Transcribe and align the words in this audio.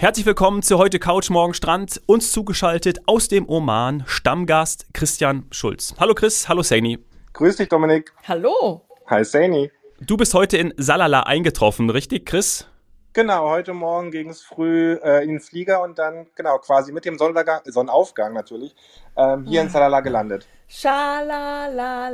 Herzlich 0.00 0.24
willkommen 0.24 0.62
zu 0.62 0.78
heute 0.78 0.98
Couch 0.98 1.28
Morgen 1.28 1.52
Strand. 1.52 2.00
Uns 2.06 2.32
zugeschaltet 2.32 3.00
aus 3.04 3.28
dem 3.28 3.46
Oman 3.46 4.02
Stammgast 4.06 4.86
Christian 4.94 5.44
Schulz. 5.50 5.94
Hallo 6.00 6.14
Chris, 6.14 6.48
hallo 6.48 6.62
Saini. 6.62 6.98
Grüß 7.34 7.56
dich 7.56 7.68
Dominik. 7.68 8.10
Hallo. 8.26 8.80
Hi 9.08 9.22
Saini. 9.22 9.70
Du 10.00 10.16
bist 10.16 10.32
heute 10.32 10.56
in 10.56 10.72
Salala 10.78 11.24
eingetroffen, 11.24 11.90
richtig 11.90 12.24
Chris? 12.24 12.66
Genau, 13.12 13.50
heute 13.50 13.74
Morgen 13.74 14.12
ging 14.12 14.30
es 14.30 14.40
früh 14.40 14.92
äh, 15.02 15.24
in 15.24 15.30
den 15.30 15.40
Flieger 15.40 15.82
und 15.82 15.98
dann, 15.98 16.28
genau, 16.36 16.58
quasi 16.58 16.92
mit 16.92 17.04
dem 17.04 17.18
Sonnenuntergang, 17.18 17.62
Sonnenaufgang 17.64 18.32
natürlich, 18.32 18.76
ähm, 19.16 19.46
hier 19.46 19.62
in 19.62 19.66
ah. 19.66 19.70
Salala 19.70 19.98
gelandet. 20.00 20.46
Schalalala. 20.68 22.08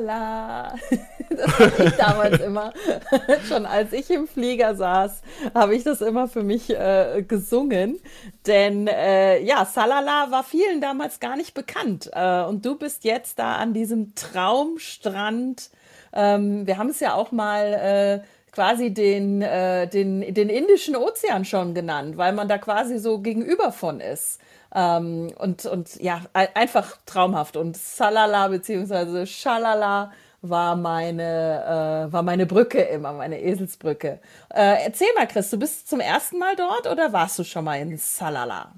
Das 1.28 1.58
habe 1.58 1.84
ich 1.84 1.96
damals 1.98 2.40
immer. 2.40 2.72
Schon 3.48 3.66
als 3.66 3.92
ich 3.92 4.08
im 4.10 4.26
Flieger 4.28 4.74
saß, 4.74 5.20
habe 5.54 5.74
ich 5.74 5.82
das 5.84 6.00
immer 6.00 6.28
für 6.28 6.44
mich 6.44 6.70
äh, 6.70 7.22
gesungen. 7.26 8.00
Denn 8.46 8.86
äh, 8.86 9.42
ja, 9.42 9.66
Salala 9.66 10.30
war 10.30 10.44
vielen 10.44 10.80
damals 10.80 11.20
gar 11.20 11.36
nicht 11.36 11.52
bekannt. 11.52 12.08
Äh, 12.14 12.44
und 12.44 12.64
du 12.64 12.78
bist 12.78 13.04
jetzt 13.04 13.38
da 13.40 13.56
an 13.56 13.74
diesem 13.74 14.14
Traumstrand. 14.14 15.68
Ähm, 16.14 16.66
wir 16.66 16.78
haben 16.78 16.88
es 16.88 17.00
ja 17.00 17.14
auch 17.14 17.32
mal 17.32 17.74
äh, 17.74 18.20
quasi 18.56 18.94
den, 18.94 19.42
äh, 19.42 19.86
den, 19.86 20.32
den 20.32 20.48
Indischen 20.48 20.96
Ozean 20.96 21.44
schon 21.44 21.74
genannt, 21.74 22.16
weil 22.16 22.32
man 22.32 22.48
da 22.48 22.56
quasi 22.56 22.98
so 22.98 23.18
gegenüber 23.18 23.70
von 23.70 24.00
ist. 24.00 24.40
Ähm, 24.74 25.30
und, 25.36 25.66
und 25.66 25.96
ja, 25.96 26.22
einfach 26.32 26.96
traumhaft. 27.04 27.58
Und 27.58 27.76
Salala 27.76 28.48
beziehungsweise 28.48 29.26
Shalala 29.26 30.10
war 30.40 30.74
meine, 30.74 32.08
äh, 32.08 32.12
war 32.12 32.22
meine 32.22 32.46
Brücke 32.46 32.80
immer, 32.80 33.12
meine 33.12 33.42
Eselsbrücke. 33.42 34.20
Äh, 34.54 34.84
erzähl 34.86 35.08
mal, 35.14 35.26
Chris, 35.26 35.50
du 35.50 35.58
bist 35.58 35.90
zum 35.90 36.00
ersten 36.00 36.38
Mal 36.38 36.56
dort 36.56 36.86
oder 36.90 37.12
warst 37.12 37.38
du 37.38 37.44
schon 37.44 37.64
mal 37.66 37.78
in 37.78 37.98
Salala? 37.98 38.72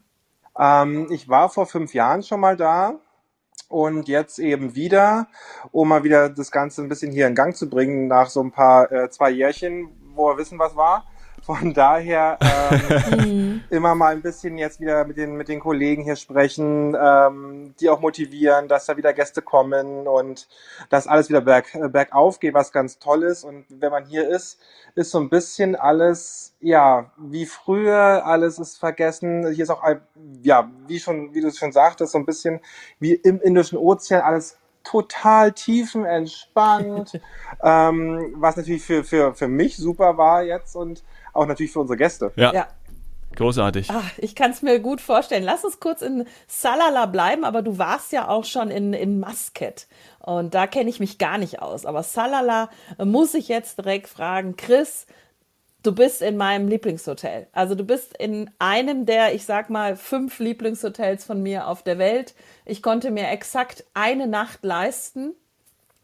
Ähm, 0.59 1.07
ich 1.13 1.29
war 1.29 1.51
vor 1.51 1.67
fünf 1.67 1.95
Jahren 1.95 2.25
schon 2.25 2.41
mal 2.41 2.57
da 2.57 2.99
und 3.69 4.09
jetzt 4.09 4.39
eben 4.39 4.75
wieder, 4.75 5.29
um 5.71 5.89
mal 5.89 6.03
wieder 6.03 6.29
das 6.29 6.51
Ganze 6.51 6.83
ein 6.83 6.89
bisschen 6.89 7.13
hier 7.13 7.27
in 7.27 7.35
Gang 7.35 7.55
zu 7.55 7.69
bringen 7.69 8.09
nach 8.09 8.29
so 8.29 8.43
ein 8.43 8.51
paar 8.51 8.91
äh, 8.91 9.11
zwei 9.11 9.31
Jährchen, 9.31 9.91
wo 10.15 10.29
wir 10.29 10.39
wissen, 10.39 10.59
was 10.59 10.75
war. 10.75 11.07
Von 11.49 11.73
daher 11.73 12.37
ähm, 12.43 13.63
immer 13.71 13.95
mal 13.95 14.13
ein 14.13 14.21
bisschen 14.21 14.59
jetzt 14.59 14.81
wieder 14.81 15.07
mit 15.07 15.17
den, 15.17 15.35
mit 15.35 15.49
den 15.49 15.61
Kollegen 15.61 16.03
hier 16.03 16.17
sprechen, 16.17 16.95
ähm, 16.95 17.75
die 17.81 17.89
auch 17.89 18.01
motivieren, 18.01 18.69
dass 18.69 18.85
da 18.85 18.99
wieder 18.99 19.15
Gäste 19.15 19.41
kommen 19.41 20.07
und 20.07 20.47
dass 20.91 21.07
alles 21.07 21.31
wieder 21.31 21.41
berg, 21.41 21.75
äh, 21.75 21.89
bergauf 21.89 22.39
geht, 22.39 22.53
was 22.53 22.71
ganz 22.71 22.99
toll 22.99 23.23
ist. 23.23 23.45
Und 23.45 23.65
wenn 23.71 23.91
man 23.91 24.05
hier 24.05 24.29
ist, 24.29 24.61
ist 24.95 25.11
so 25.11 25.21
ein 25.21 25.31
bisschen 25.31 25.75
alles, 25.75 26.53
ja, 26.61 27.13
wie 27.17 27.47
früher, 27.47 28.27
alles 28.27 28.59
ist 28.59 28.77
vergessen. 28.77 29.51
Hier 29.51 29.65
ist 29.65 29.71
auch, 29.71 29.83
ja, 30.43 30.71
wie 30.87 31.01
schon, 31.01 31.33
wie 31.33 31.41
du 31.41 31.49
es 31.49 31.57
schon 31.57 31.73
sagtest, 31.73 32.13
so 32.13 32.19
ein 32.19 32.27
bisschen 32.27 32.61
wie 33.01 33.15
im 33.15 33.41
Indischen 33.41 33.79
Ozean, 33.79 34.21
alles 34.21 34.58
total 34.85 35.53
tiefenentspannt, 35.53 37.21
ähm, 37.63 38.35
was 38.37 38.57
natürlich 38.57 38.83
für, 38.83 39.05
für, 39.05 39.35
für 39.35 39.49
mich 39.49 39.77
super 39.77 40.17
war 40.17 40.43
jetzt 40.43 40.75
und 40.75 41.03
auch 41.33 41.47
natürlich 41.47 41.73
für 41.73 41.81
unsere 41.81 41.97
Gäste. 41.97 42.33
Ja. 42.37 42.53
ja. 42.53 42.69
Großartig. 43.37 43.89
Ach, 43.93 44.11
ich 44.17 44.35
kann 44.35 44.51
es 44.51 44.63
mir 44.63 44.81
gut 44.81 45.01
vorstellen. 45.01 45.45
Lass 45.45 45.65
uns 45.65 45.79
kurz 45.79 46.03
in 46.03 46.27
Salala 46.49 47.07
bleiben, 47.07 47.45
aber 47.45 47.63
du 47.63 47.79
warst 47.79 48.11
ja 48.11 48.29
auch 48.29 48.45
schon 48.45 48.71
in, 48.71 48.93
in 48.95 49.21
Muscat. 49.21 49.87
Und 50.19 50.55
da 50.55 50.67
kenne 50.67 50.91
ich 50.91 50.99
mich 50.99 51.19
gar 51.19 51.39
nicht 51.39 51.63
aus. 51.63 51.87
Aber 51.87 52.03
Salala 52.03 52.69
muss 52.99 53.35
ich 53.35 53.47
jetzt 53.47 53.79
direkt 53.79 54.09
fragen. 54.09 54.57
Chris, 54.57 55.07
du 55.83 55.95
bist 55.95 56.23
in 56.23 56.37
meinem 56.37 56.69
Lieblingshotel. 56.69 57.47
Also 57.53 57.75
du 57.75 57.85
bist 57.85 58.17
in 58.17 58.51
einem 58.59 59.07
der, 59.07 59.35
ich 59.35 59.45
sag 59.45 59.71
mal, 59.71 59.97
fünf 59.97 60.39
Lieblingshotels 60.39 61.25
von 61.25 61.43
mir 61.43 61.67
auf 61.69 61.83
der 61.83 61.99
Welt. 61.99 62.35
Ich 62.65 62.83
konnte 62.83 63.11
mir 63.11 63.29
exakt 63.29 63.85
eine 63.95 64.27
Nacht 64.27 64.65
leisten. 64.65 65.35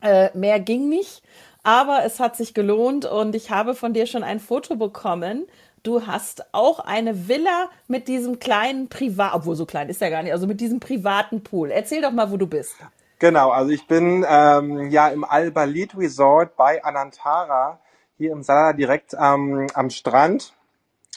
Äh, 0.01 0.37
mehr 0.37 0.61
ging 0.61 0.89
nicht 0.89 1.23
aber 1.65 2.05
es 2.05 2.21
hat 2.21 2.37
sich 2.37 2.55
gelohnt 2.55 3.07
und 3.07 3.35
ich 3.35 3.51
habe 3.51 3.75
von 3.75 3.93
dir 3.93 4.07
schon 4.07 4.23
ein 4.23 4.39
Foto 4.39 4.77
bekommen. 4.77 5.47
Du 5.83 6.07
hast 6.07 6.55
auch 6.55 6.79
eine 6.79 7.29
Villa 7.29 7.69
mit 7.89 8.07
diesem 8.07 8.39
kleinen 8.39 8.89
Privat, 8.89 9.35
obwohl 9.35 9.57
so 9.57 9.67
klein 9.67 9.89
ist 9.89 10.01
ja 10.01 10.11
gar 10.11 10.23
nicht, 10.23 10.33
also 10.33 10.47
mit 10.47 10.61
diesem 10.61 10.79
privaten 10.79 11.43
Pool. 11.43 11.71
Erzähl 11.71 12.01
doch 12.01 12.13
mal, 12.13 12.31
wo 12.31 12.37
du 12.37 12.47
bist. 12.47 12.77
Genau, 13.19 13.51
also 13.51 13.71
ich 13.71 13.87
bin 13.87 14.25
ähm, 14.29 14.91
ja 14.91 15.09
im 15.09 15.25
Al-Balid 15.25 15.97
Resort 15.97 16.57
bei 16.57 16.85
Anantara 16.85 17.81
hier 18.19 18.33
im 18.33 18.43
Salar 18.43 18.75
direkt 18.75 19.15
ähm, 19.15 19.67
am 19.75 19.91
Strand. 19.91 20.53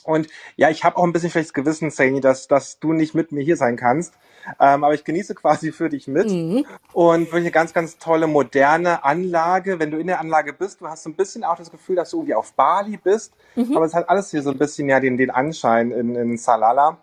Und 0.03 0.29
ja, 0.55 0.69
ich 0.69 0.85
habe 0.85 0.95
auch 0.95 1.03
ein 1.03 1.11
bisschen 1.11 1.29
schlechtes 1.29 1.53
Gewissen, 1.53 1.91
Saini, 1.91 2.21
dass, 2.21 2.47
dass 2.47 2.79
du 2.79 2.93
nicht 2.93 3.13
mit 3.13 3.33
mir 3.33 3.43
hier 3.43 3.57
sein 3.57 3.75
kannst. 3.75 4.13
Ähm, 4.59 4.85
aber 4.85 4.93
ich 4.93 5.03
genieße 5.03 5.35
quasi 5.35 5.73
für 5.73 5.89
dich 5.89 6.07
mit. 6.07 6.31
Mhm. 6.31 6.65
Und 6.93 7.25
wirklich 7.25 7.43
eine 7.43 7.51
ganz, 7.51 7.73
ganz 7.73 7.97
tolle, 7.97 8.27
moderne 8.27 9.03
Anlage. 9.03 9.79
Wenn 9.79 9.91
du 9.91 9.97
in 9.97 10.07
der 10.07 10.21
Anlage 10.21 10.53
bist, 10.53 10.79
du 10.79 10.87
hast 10.87 11.03
so 11.03 11.09
ein 11.09 11.15
bisschen 11.15 11.43
auch 11.43 11.57
das 11.57 11.71
Gefühl, 11.71 11.97
dass 11.97 12.11
du 12.11 12.17
irgendwie 12.17 12.35
auf 12.35 12.53
Bali 12.53 12.95
bist. 12.95 13.33
Mhm. 13.55 13.75
Aber 13.75 13.85
es 13.85 13.93
hat 13.93 14.09
alles 14.09 14.31
hier 14.31 14.41
so 14.41 14.51
ein 14.51 14.57
bisschen 14.57 14.87
ja 14.87 15.01
den, 15.01 15.17
den 15.17 15.29
Anschein 15.29 15.91
in, 15.91 16.15
in 16.15 16.37
Salala. 16.37 16.97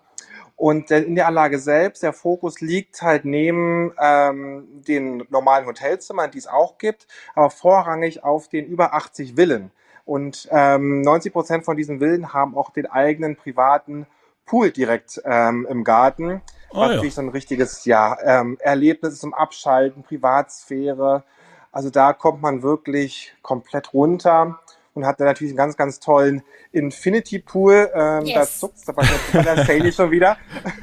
Und 0.57 0.91
in 0.91 1.17
der 1.17 1.27
Anlage 1.27 1.59
selbst, 1.59 2.03
der 2.03 2.13
Fokus 2.13 2.61
liegt 2.61 3.03
halt 3.03 3.25
neben 3.25 3.93
ähm, 4.01 4.67
den 4.87 5.25
normalen 5.29 5.67
Hotelzimmern, 5.67 6.31
die 6.31 6.39
es 6.39 6.47
auch 6.47 6.79
gibt, 6.79 7.09
aber 7.35 7.51
vorrangig 7.51 8.23
auf 8.23 8.49
den 8.49 8.65
über 8.65 8.95
80 8.95 9.35
Villen. 9.35 9.73
Und 10.05 10.49
ähm, 10.51 11.01
90 11.01 11.33
Prozent 11.33 11.65
von 11.65 11.77
diesen 11.77 11.99
Villen 11.99 12.33
haben 12.33 12.57
auch 12.57 12.71
den 12.71 12.87
eigenen 12.87 13.37
privaten 13.37 14.07
Pool 14.47 14.71
direkt 14.71 15.21
ähm, 15.25 15.67
im 15.69 15.85
Garten. 15.85 16.43
Oh, 16.71 16.81
was 16.81 16.89
ja. 16.89 16.95
natürlich 16.95 17.15
so 17.15 17.23
ein 17.23 17.29
richtiges 17.31 17.85
ja, 17.85 18.17
ähm, 18.23 18.59
Erlebnis 18.61 19.19
zum 19.19 19.33
Abschalten, 19.33 20.03
Privatsphäre. 20.03 21.25
Also 21.73 21.91
da 21.91 22.13
kommt 22.13 22.43
man 22.43 22.63
wirklich 22.63 23.35
komplett 23.43 23.95
runter 23.95 24.61
und 24.95 25.05
hat 25.05 25.21
da 25.21 25.25
natürlich 25.25 25.51
einen 25.53 25.59
ganz, 25.59 25.77
ganz 25.77 26.01
tollen 26.01 26.43
Infinity 26.73 27.41
Pool. 27.41 27.91
Ähm, 27.95 28.25
yes. 28.25 28.35
Da 28.35 28.69
zuckt 28.69 28.89
da 28.89 28.93
bei 28.93 29.05
der 29.43 29.65
Sally 29.65 29.93
schon 29.93 30.11
wieder. 30.11 30.37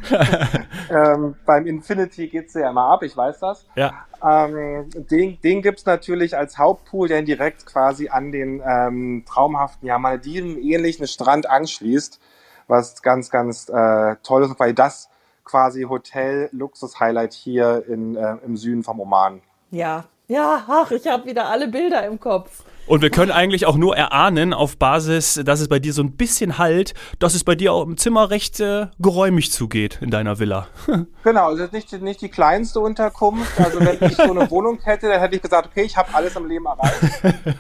ähm, 0.90 1.36
beim 1.46 1.66
Infinity 1.66 2.28
geht's 2.28 2.54
ja 2.54 2.70
immer 2.70 2.86
ab, 2.86 3.04
ich 3.04 3.16
weiß 3.16 3.40
das. 3.40 3.66
Ja. 3.76 4.06
Ähm, 4.24 4.90
den 4.94 5.40
den 5.42 5.62
gibt's 5.62 5.86
natürlich 5.86 6.38
als 6.38 6.58
Hauptpool, 6.58 7.08
der 7.08 7.22
direkt 7.24 7.66
quasi 7.66 8.10
an 8.10 8.32
den 8.32 8.62
ähm, 8.66 9.24
traumhaften, 9.26 9.88
ja, 9.88 9.98
Malediven 9.98 10.62
ähnlichen 10.62 11.08
Strand 11.08 11.50
anschließt, 11.50 12.20
was 12.68 13.02
ganz, 13.02 13.32
ganz 13.32 13.70
äh, 13.70 14.18
toll 14.24 14.44
ist, 14.44 14.60
weil 14.60 14.74
das 14.74 15.10
quasi 15.44 15.84
Hotel-Luxus-Highlight 15.84 17.34
hier 17.34 17.84
in, 17.88 18.16
äh, 18.16 18.38
im 18.46 18.58
Süden 18.58 18.84
vom 18.84 19.00
Oman. 19.00 19.42
Ja, 19.72 20.06
ja, 20.28 20.64
ach, 20.68 20.92
ich 20.92 21.08
habe 21.08 21.26
wieder 21.26 21.50
alle 21.50 21.68
Bilder 21.68 22.06
im 22.06 22.20
Kopf. 22.20 22.64
Und 22.88 23.02
wir 23.02 23.10
können 23.10 23.32
eigentlich 23.32 23.66
auch 23.66 23.78
nur 23.78 23.96
erahnen, 23.96 24.54
auf 24.54 24.78
Basis, 24.78 25.40
dass 25.46 25.62
es 25.62 25.68
bei 25.68 25.80
dir 25.80 25.94
so 25.94 26.02
ein 26.02 26.14
bisschen 26.14 26.58
halt, 26.58 26.94
dass 27.20 27.36
es 27.36 27.44
bei 27.44 27.56
dir 27.56 27.74
auch 27.74 27.84
im 27.84 27.98
Zimmer 27.98 28.30
recht 28.30 28.60
äh, 28.60 28.88
geräumig 29.00 29.52
zugeht 29.52 30.00
in 30.02 30.10
deiner 30.10 30.40
Villa. 30.40 30.68
genau, 31.24 31.48
also 31.48 31.68
nicht, 31.72 31.92
nicht 32.02 32.22
die 32.22 32.30
kleinste 32.30 32.80
Unterkunft. 32.80 33.60
Also 33.60 33.80
wenn 33.80 33.98
ich 34.10 34.18
so 34.18 34.24
eine 34.24 34.50
Wohnung 34.52 34.80
hätte, 34.84 35.08
dann 35.08 35.20
hätte 35.20 35.36
ich 35.36 35.42
gesagt, 35.42 35.70
okay, 35.72 35.84
ich 35.84 35.96
habe 35.96 36.14
alles 36.14 36.36
im 36.36 36.48
Leben 36.48 36.66
erreicht. 36.66 37.24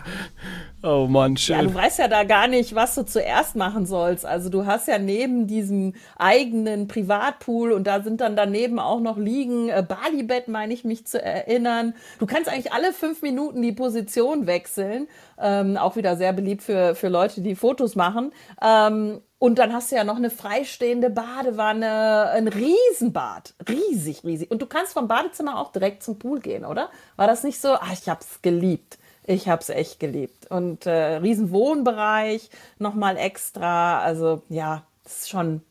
Oh 0.84 1.06
Mann, 1.08 1.38
schön. 1.38 1.58
Ja, 1.58 1.62
du 1.64 1.74
weißt 1.75 2.00
ja 2.00 2.08
da 2.08 2.24
gar 2.24 2.47
nicht, 2.47 2.73
was 2.73 2.96
du 2.96 3.03
zuerst 3.05 3.55
machen 3.55 3.85
sollst. 3.85 4.26
Also 4.26 4.50
du 4.50 4.66
hast 4.66 4.88
ja 4.88 4.97
neben 4.97 5.46
diesem 5.46 5.94
eigenen 6.17 6.88
Privatpool 6.88 7.72
und 7.72 7.85
da 7.85 8.02
sind 8.02 8.20
dann 8.20 8.35
daneben 8.35 8.79
auch 8.79 9.00
noch 9.00 9.17
liegen, 9.17 9.70
äh, 9.70 9.85
Balibett 9.88 10.47
meine 10.47 10.73
ich 10.73 10.84
mich 10.84 11.05
zu 11.05 11.22
erinnern. 11.22 11.94
Du 12.17 12.26
kannst 12.26 12.50
eigentlich 12.50 12.73
alle 12.73 12.94
fünf 12.94 13.22
Minuten 13.22 13.61
die 13.61 13.73
Position 13.73 14.47
wechseln. 14.47 15.08
Ähm, 15.40 15.78
auch 15.78 15.96
wieder 15.96 16.16
sehr 16.16 16.34
beliebt 16.34 16.64
für, 16.64 16.96
für 16.96 17.09
Leute, 17.09 17.41
die 17.41 17.55
Fotos 17.55 17.96
machen. 17.96 18.32
Ähm, 18.64 19.22
und 19.38 19.59
dann 19.59 19.73
hast 19.73 19.91
du 19.91 19.96
ja 19.96 20.03
noch 20.03 20.17
eine 20.17 20.29
freistehende 20.29 21.11
Badewanne, 21.11 22.29
ein 22.29 22.47
Riesenbad. 22.47 23.53
Riesig, 23.70 24.23
riesig. 24.23 24.50
Und 24.50 24.61
du 24.61 24.67
kannst 24.67 24.94
vom 24.94 25.08
Badezimmer 25.08 25.59
auch 25.59 25.72
direkt 25.72 26.02
zum 26.02 26.17
Pool 26.17 26.40
gehen, 26.40 26.66
oder? 26.66 26.90
War 27.16 27.28
das 27.28 27.44
nicht 27.44 27.59
so? 27.59 27.70
Ah, 27.70 27.90
ich 27.91 28.08
hab's 28.08 28.41
geliebt. 28.41 28.97
Ich 29.31 29.47
habe 29.47 29.61
es 29.61 29.69
echt 29.69 29.99
geliebt. 30.01 30.51
Und 30.51 30.85
äh, 30.85 31.16
Riesenwohnbereich 31.16 32.49
nochmal 32.79 33.16
extra. 33.16 34.01
Also 34.01 34.41
ja, 34.49 34.83
ist 35.05 35.29
schon, 35.29 35.61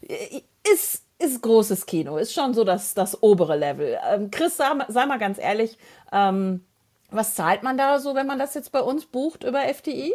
ist, 0.00 1.04
ist 1.18 1.42
großes 1.42 1.84
Kino. 1.84 2.16
Ist 2.16 2.32
schon 2.32 2.54
so 2.54 2.64
das, 2.64 2.94
das 2.94 3.22
obere 3.22 3.56
Level. 3.56 3.98
Ähm, 4.10 4.30
Chris, 4.30 4.56
sei, 4.56 4.70
sei, 4.88 5.04
mal 5.04 5.18
ganz 5.18 5.38
ehrlich, 5.38 5.76
ähm, 6.12 6.64
was 7.10 7.34
zahlt 7.34 7.62
man 7.62 7.76
da 7.76 7.98
so, 7.98 8.14
wenn 8.14 8.26
man 8.26 8.38
das 8.38 8.54
jetzt 8.54 8.72
bei 8.72 8.80
uns 8.80 9.04
bucht 9.04 9.44
über 9.44 9.68
FDI? 9.68 10.14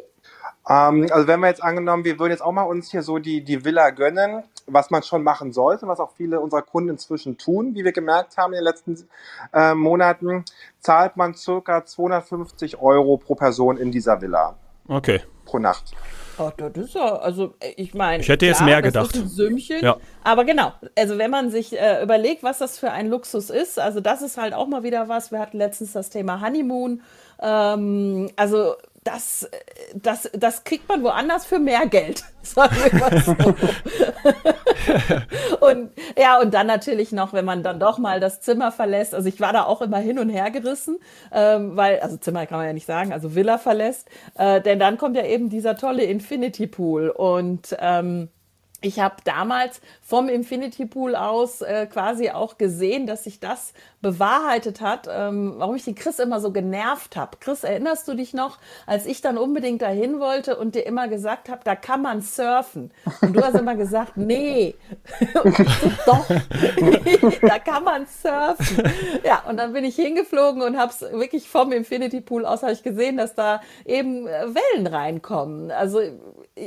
Ähm, 0.68 1.08
also 1.12 1.28
wenn 1.28 1.42
wir 1.42 1.48
jetzt 1.48 1.64
angenommen, 1.64 2.06
wir 2.06 2.18
würden 2.18 2.32
jetzt 2.32 2.42
auch 2.42 2.54
mal 2.54 2.64
uns 2.64 2.90
hier 2.90 3.04
so 3.04 3.20
die, 3.20 3.44
die 3.44 3.64
Villa 3.64 3.92
gönnen, 3.92 4.44
was 4.68 4.90
man 4.90 5.04
schon 5.04 5.24
machen 5.24 5.52
sollte, 5.52 5.88
was 5.88 6.00
auch 6.00 6.12
viele 6.16 6.40
unserer 6.40 6.62
Kunden 6.62 6.90
inzwischen 6.90 7.38
tun, 7.38 7.76
wie 7.76 7.84
wir 7.84 7.92
gemerkt 7.92 8.38
haben 8.38 8.54
in 8.54 8.60
den 8.60 8.64
letzten 8.64 9.08
äh, 9.54 9.74
Monaten, 9.74 10.46
zahlt 10.80 11.18
man 11.18 11.34
circa 11.34 11.86
250 11.86 12.80
Euro 12.80 13.18
pro 13.18 13.36
Person 13.36 13.78
in 13.78 13.92
dieser 13.92 14.22
Villa. 14.22 14.56
Okay. 14.88 15.22
Pro 15.46 15.60
Nacht. 15.60 15.94
Oh, 16.38 16.52
das 16.58 16.86
ist 16.86 16.96
ja, 16.96 17.16
also 17.16 17.54
ich 17.78 17.94
meine. 17.94 18.22
Ich 18.22 18.28
hätte 18.28 18.46
jetzt 18.46 18.62
mehr 18.62 18.82
gedacht. 18.82 19.12
Das 19.12 19.16
ist 19.16 19.24
ein 19.24 19.30
Sümmchen. 19.30 19.82
Ja. 19.82 19.98
Aber 20.24 20.44
genau, 20.44 20.74
also 20.98 21.18
wenn 21.18 21.32
man 21.32 21.50
sich 21.50 21.80
äh, 21.80 22.04
überlegt, 22.04 22.44
was 22.44 22.58
das 22.58 22.78
für 22.78 22.92
ein 22.92 23.08
Luxus 23.08 23.50
ist, 23.50 23.80
also 23.80 24.02
das 24.02 24.22
ist 24.22 24.38
halt 24.38 24.54
auch 24.54 24.68
mal 24.68 24.84
wieder 24.84 25.08
was. 25.08 25.32
Wir 25.32 25.40
hatten 25.40 25.58
letztens 25.58 25.94
das 25.94 26.10
Thema 26.10 26.42
Honeymoon. 26.42 27.02
Ähm, 27.42 28.30
also 28.36 28.76
das, 29.06 29.50
das, 29.94 30.30
das 30.34 30.64
kriegt 30.64 30.90
man 30.90 31.04
woanders 31.04 31.46
für 31.46 31.60
mehr 31.60 31.86
Geld, 31.88 32.24
sagen 32.42 32.76
wir 32.76 33.00
mal 33.00 33.22
so. 33.22 33.36
und 35.60 35.92
ja, 36.18 36.40
und 36.40 36.54
dann 36.54 36.68
natürlich 36.68 37.12
noch, 37.12 37.34
wenn 37.34 37.46
man 37.46 37.64
dann 37.64 37.80
doch 37.80 37.98
mal 37.98 38.20
das 38.20 38.42
Zimmer 38.42 38.72
verlässt. 38.72 39.14
Also 39.14 39.28
ich 39.28 39.40
war 39.40 39.54
da 39.54 39.66
auch 39.66 39.82
immer 39.82 39.98
hin 39.98 40.20
und 40.20 40.30
her 40.30 40.52
gerissen, 40.52 40.98
ähm, 41.32 41.76
weil, 41.76 42.00
also 42.00 42.18
Zimmer 42.18 42.46
kann 42.46 42.58
man 42.58 42.68
ja 42.68 42.74
nicht 42.74 42.86
sagen, 42.86 43.14
also 43.14 43.36
Villa 43.36 43.58
verlässt. 43.58 44.10
Äh, 44.38 44.62
denn 44.62 44.80
dann 44.80 44.98
kommt 44.98 45.16
ja 45.16 45.26
eben 45.26 45.50
dieser 45.50 45.76
tolle 45.76 46.04
Infinity 46.04 46.68
Pool. 46.68 47.10
Und 47.10 47.76
ähm, 47.80 48.30
ich 48.82 49.00
habe 49.00 49.16
damals 49.24 49.82
vom 50.02 50.30
Infinity 50.30 50.86
Pool 50.86 51.16
aus 51.16 51.62
äh, 51.62 51.88
quasi 51.88 52.30
auch 52.30 52.58
gesehen, 52.58 53.08
dass 53.08 53.24
sich 53.24 53.40
das 53.40 53.74
bewahrheitet 54.02 54.82
hat, 54.82 55.08
ähm, 55.12 55.56
warum 55.58 55.76
ich 55.76 55.84
die 55.84 55.96
Chris 55.96 56.20
immer 56.20 56.40
so 56.40 56.52
genervt 56.52 57.16
habe. 57.16 57.38
Chris, 57.40 57.64
erinnerst 57.64 58.08
du 58.08 58.14
dich 58.14 58.36
noch, 58.36 58.60
als 58.86 59.08
ich 59.08 59.22
dann 59.22 59.40
unbedingt 59.40 59.82
dahin 59.82 60.20
wollte 60.20 60.58
und 60.58 60.76
dir 60.76 60.86
immer 60.86 61.08
gesagt 61.08 61.50
habe, 61.50 61.62
da 61.64 61.76
kann 61.76 62.04
man 62.04 62.22
surfen. 62.22 62.92
Und 63.22 63.36
du 63.36 63.44
hast 63.44 63.56
immer 63.56 63.76
gesagt, 63.76 64.14
nee. 64.16 64.76
Doch, 66.06 66.28
da 67.42 67.60
kann 67.60 67.84
man 67.84 68.06
surfen. 68.06 68.84
Ja, 69.24 69.44
und 69.50 69.58
dann 69.58 69.74
bin 69.74 69.84
ich 69.84 69.96
hingeflogen 69.96 70.62
und 70.62 70.78
habe 70.78 70.92
es 70.92 71.02
wirklich 71.02 71.50
vom 71.50 71.72
Infinity 71.72 72.22
Pool 72.22 72.46
aus 72.46 72.62
ich 72.62 72.84
gesehen, 72.84 73.18
dass 73.18 73.36
da 73.36 73.62
eben 73.86 74.28
äh, 74.28 74.46
Wellen 74.54 74.88
reinkommen. 74.88 75.72
Also 75.72 76.02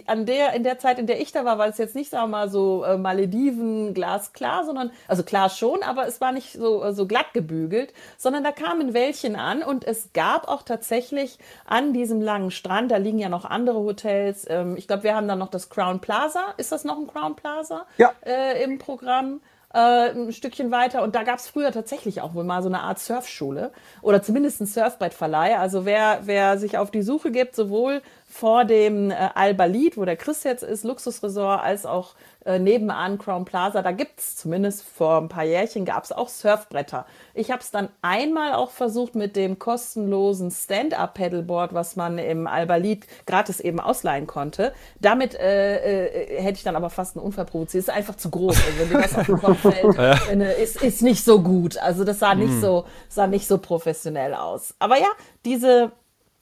an 0.07 0.27
der, 0.27 0.53
in 0.53 0.65
der 0.65 0.79
Zeit, 0.79 0.99
in 0.99 1.07
der 1.07 1.21
ich 1.21 1.33
da 1.33 1.45
war, 1.45 1.59
war 1.59 1.69
es 1.69 1.79
jetzt 1.79 1.95
nicht, 1.99 2.11
sagen 2.11 2.31
wir 2.31 2.39
mal, 2.39 2.49
so 2.49 2.85
äh, 2.85 2.97
Malediven, 2.97 3.93
glasklar, 3.93 4.65
sondern, 4.65 4.91
also 5.07 5.23
klar 5.23 5.51
schon, 5.51 5.83
aber 5.83 6.07
es 6.07 6.21
war 6.21 6.33
nicht 6.33 6.53
so, 6.53 6.83
äh, 6.83 6.93
so 6.93 7.07
glatt 7.07 7.35
gebügelt, 7.35 7.93
sondern 8.17 8.45
da 8.45 8.53
kamen 8.53 8.95
Wellchen 8.95 9.37
an 9.37 9.63
und 9.63 9.85
es 9.85 10.13
gab 10.15 10.49
auch 10.49 10.63
tatsächlich 10.63 11.39
an 11.67 11.93
diesem 11.93 12.23
langen 12.23 12.51
Strand, 12.51 12.91
da 12.91 12.97
liegen 12.97 13.19
ja 13.19 13.29
noch 13.29 13.45
andere 13.45 13.81
Hotels, 13.81 14.47
ähm, 14.49 14.77
ich 14.77 14.87
glaube, 14.87 15.03
wir 15.03 15.15
haben 15.15 15.29
dann 15.29 15.39
noch 15.39 15.51
das 15.51 15.69
Crown 15.69 16.01
Plaza, 16.01 16.55
ist 16.57 16.73
das 16.73 16.85
noch 16.85 16.97
ein 16.97 17.07
Crown 17.07 17.37
Plaza? 17.37 17.87
Ja. 17.99 18.13
Äh, 18.25 18.63
Im 18.63 18.79
Programm 18.79 19.41
äh, 19.73 20.11
ein 20.11 20.33
Stückchen 20.33 20.71
weiter. 20.71 21.03
Und 21.03 21.15
da 21.15 21.23
gab 21.23 21.39
es 21.39 21.49
früher 21.49 21.73
tatsächlich 21.73 22.21
auch 22.21 22.35
wohl 22.35 22.45
mal 22.45 22.63
so 22.63 22.69
eine 22.69 22.81
Art 22.81 22.99
Surfschule 22.99 23.73
oder 24.03 24.23
zumindest 24.23 24.61
ein 24.61 24.67
Surfbrettverleih. 24.67 25.59
Also 25.59 25.85
wer, 25.85 26.21
wer 26.23 26.59
sich 26.59 26.79
auf 26.79 26.91
die 26.91 27.03
Suche 27.03 27.31
gibt, 27.31 27.55
sowohl 27.55 28.03
vor 28.31 28.67
dem 28.67 29.11
äh, 29.11 29.15
Albalit, 29.35 29.97
wo 29.97 30.05
der 30.05 30.17
Chris 30.17 30.45
jetzt 30.45 30.63
ist, 30.63 30.85
Luxusresort, 30.85 31.63
als 31.63 31.87
auch 31.87 32.15
äh, 32.45 32.59
nebenan 32.59 33.19
Crown 33.19 33.47
Plaza. 33.47 33.81
Da 33.81 33.91
gibt's 33.91 34.37
zumindest 34.37 34.83
vor 34.83 35.19
ein 35.19 35.29
paar 35.29 35.45
Jährchen 35.45 35.87
gab 35.87 36.05
es 36.05 36.13
auch 36.13 36.29
Surfbretter. 36.29 37.07
Ich 37.33 37.51
habe 37.51 37.63
es 37.63 37.71
dann 37.71 37.89
einmal 38.03 38.53
auch 38.53 38.71
versucht 38.71 39.15
mit 39.15 39.35
dem 39.35 39.59
kostenlosen 39.59 40.51
Stand-Up-Pedalboard, 40.51 41.73
was 41.73 41.97
man 41.97 42.19
im 42.19 42.47
Albalit 42.47 43.07
gratis 43.27 43.61
eben 43.61 43.81
ausleihen 43.81 44.27
konnte. 44.27 44.73
Damit 45.01 45.35
äh, 45.35 46.07
äh, 46.09 46.43
hätte 46.43 46.59
ich 46.59 46.65
dann 46.65 46.77
aber 46.77 46.91
fast 46.91 47.17
einen 47.17 47.25
Unfall 47.25 47.47
provoziert. 47.47 47.85
Ist 47.85 47.91
einfach 47.91 48.17
zu 48.17 48.31
groß. 48.31 48.57
Also 48.57 48.79
wenn 48.79 48.89
dir 48.91 49.05
was 49.05 49.17
auf 49.17 49.27
den 49.27 49.39
Kopf 49.39 49.61
fällt, 49.61 49.97
ja. 49.97 50.13
ist, 50.51 50.83
ist 50.83 51.01
nicht 51.01 51.25
so 51.25 51.41
gut. 51.41 51.79
Also 51.79 52.05
das 52.05 52.19
sah 52.19 52.35
nicht, 52.35 52.51
hm. 52.51 52.61
so, 52.61 52.85
sah 53.09 53.27
nicht 53.27 53.49
so 53.49 53.57
professionell 53.57 54.35
aus. 54.35 54.75
Aber 54.79 54.99
ja, 54.99 55.09
diese 55.47 55.93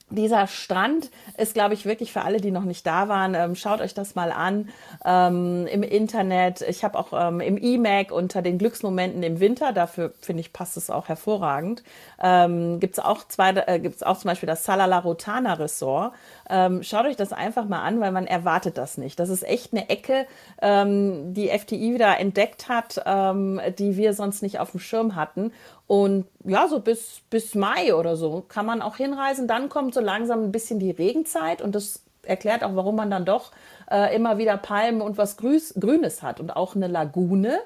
dieser 0.08 0.47
Strand 0.47 1.11
ist, 1.37 1.55
glaube 1.55 1.75
ich, 1.75 1.85
wirklich 1.85 2.12
für 2.12 2.23
alle, 2.23 2.41
die 2.41 2.53
noch 2.53 2.64
nicht 2.64 2.87
da 2.87 3.08
waren. 3.08 3.35
Ähm, 3.35 3.56
schaut 3.56 3.81
euch 3.81 3.93
das 3.93 4.14
mal 4.14 4.31
an 4.31 4.69
ähm, 5.05 5.67
im 5.67 5.82
Internet. 5.82 6.61
Ich 6.62 6.85
habe 6.85 6.97
auch 6.97 7.12
ähm, 7.12 7.41
im 7.41 7.58
E-Mac 7.61 8.12
unter 8.12 8.41
den 8.41 8.58
Glücksmomenten 8.58 9.25
im 9.25 9.41
Winter, 9.41 9.73
dafür 9.73 10.12
finde 10.20 10.41
ich, 10.41 10.53
passt 10.53 10.76
es 10.76 10.91
auch 10.91 11.08
hervorragend. 11.08 11.82
Ähm, 12.23 12.79
gibt 12.79 12.99
es 12.99 13.05
auch 13.05 13.26
zwei, 13.26 13.50
äh, 13.50 13.81
gibt's 13.81 14.05
auch 14.05 14.19
zum 14.19 14.29
Beispiel 14.29 14.47
das 14.47 14.64
Salala 14.64 15.00
Rotana 15.00 15.55
Resort. 15.55 16.12
Ähm, 16.48 16.82
schaut 16.82 17.06
euch 17.06 17.16
das 17.16 17.32
einfach 17.32 17.66
mal 17.66 17.82
an, 17.82 18.00
weil 18.00 18.12
man 18.12 18.26
erwartet 18.26 18.78
das 18.78 18.98
nicht. 18.98 19.19
Das 19.19 19.28
ist 19.28 19.43
echt 19.43 19.72
eine 19.72 19.88
Ecke, 19.88 20.26
ähm, 20.62 21.34
die 21.34 21.48
FTI 21.48 21.94
wieder 21.94 22.19
entdeckt 22.19 22.69
hat, 22.69 23.02
ähm, 23.04 23.60
die 23.78 23.96
wir 23.96 24.14
sonst 24.14 24.43
nicht 24.43 24.60
auf 24.60 24.70
dem 24.70 24.81
Schirm 24.81 25.16
hatten. 25.16 25.52
Und 25.87 26.26
ja, 26.44 26.69
so 26.69 26.81
bis, 26.81 27.20
bis 27.31 27.54
Mai 27.54 27.94
oder 27.94 28.16
so 28.16 28.44
kann 28.48 28.66
man 28.66 28.82
auch 28.82 28.96
hinreisen. 28.96 29.48
Dann 29.48 29.69
kommt 29.69 29.94
so 29.94 30.00
langsam 30.00 30.44
ein 30.44 30.52
bisschen 30.52 30.78
die 30.78 30.90
Regenzeit 30.90 31.62
und 31.62 31.75
das 31.75 32.02
erklärt 32.22 32.64
auch, 32.64 32.75
warum 32.75 32.96
man 32.96 33.10
dann 33.10 33.25
doch 33.25 33.52
äh, 33.90 34.14
immer 34.14 34.38
wieder 34.38 34.56
Palmen 34.56 35.00
und 35.00 35.19
was 35.19 35.37
Grüß, 35.37 35.75
Grünes 35.81 36.22
hat 36.22 36.40
und 36.40 36.50
auch 36.50 36.76
eine 36.76 36.88
Lagune. 36.88 37.58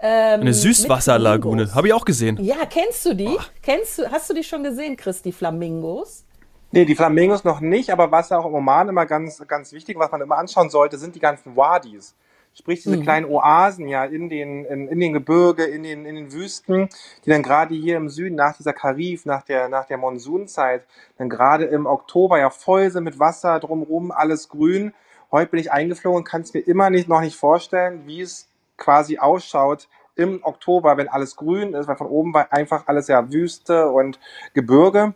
Ähm, 0.00 0.42
eine 0.42 0.54
Süßwasserlagune, 0.54 1.74
habe 1.74 1.88
ich 1.88 1.92
auch 1.92 2.04
gesehen. 2.04 2.38
Ja, 2.40 2.66
kennst 2.70 3.04
du 3.04 3.14
die? 3.14 3.28
Oh. 3.28 3.40
Kennst 3.62 3.98
du, 3.98 4.10
hast 4.10 4.30
du 4.30 4.34
die 4.34 4.44
schon 4.44 4.62
gesehen, 4.62 4.96
Chris, 4.96 5.22
die 5.22 5.32
Flamingos? 5.32 6.24
Nee, 6.70 6.84
die 6.84 6.94
Flamingos 6.94 7.44
noch 7.44 7.60
nicht, 7.60 7.90
aber 7.90 8.12
was 8.12 8.30
auch 8.30 8.44
im 8.44 8.54
Oman 8.54 8.90
immer 8.90 9.06
ganz, 9.06 9.42
ganz 9.46 9.72
wichtig, 9.72 9.98
was 9.98 10.10
man 10.10 10.20
immer 10.20 10.36
anschauen 10.36 10.68
sollte, 10.68 10.98
sind 10.98 11.14
die 11.14 11.20
ganzen 11.20 11.56
Wadis. 11.56 12.14
Sprich, 12.52 12.82
diese 12.82 12.98
mhm. 12.98 13.02
kleinen 13.02 13.26
Oasen 13.26 13.88
ja 13.88 14.04
in 14.04 14.28
den, 14.28 14.66
in, 14.66 14.88
in 14.88 15.00
den 15.00 15.12
Gebirge, 15.14 15.64
in 15.64 15.82
den, 15.82 16.04
in 16.04 16.16
den 16.16 16.32
Wüsten, 16.32 16.88
die 17.24 17.30
dann 17.30 17.42
gerade 17.42 17.74
hier 17.74 17.96
im 17.96 18.10
Süden 18.10 18.34
nach 18.34 18.54
dieser 18.54 18.74
Karif, 18.74 19.24
nach 19.24 19.42
der, 19.44 19.68
nach 19.70 19.86
der 19.86 19.96
Monsunzeit, 19.96 20.84
dann 21.16 21.30
gerade 21.30 21.64
im 21.64 21.86
Oktober 21.86 22.38
ja 22.38 22.50
voll 22.50 22.90
sind 22.90 23.04
mit 23.04 23.18
Wasser 23.18 23.60
drumherum, 23.60 24.10
alles 24.10 24.48
grün. 24.50 24.92
Heute 25.30 25.50
bin 25.52 25.60
ich 25.60 25.72
eingeflogen 25.72 26.18
und 26.18 26.24
kann 26.24 26.42
es 26.42 26.52
mir 26.52 26.60
immer 26.60 26.90
nicht, 26.90 27.08
noch 27.08 27.20
nicht 27.20 27.36
vorstellen, 27.36 28.02
wie 28.06 28.20
es 28.20 28.48
quasi 28.76 29.18
ausschaut 29.18 29.88
im 30.16 30.40
Oktober, 30.42 30.96
wenn 30.98 31.08
alles 31.08 31.36
grün 31.36 31.72
ist, 31.72 31.86
weil 31.88 31.96
von 31.96 32.08
oben 32.08 32.34
war 32.34 32.52
einfach 32.52 32.88
alles 32.88 33.08
ja 33.08 33.32
Wüste 33.32 33.88
und 33.88 34.18
Gebirge. 34.52 35.14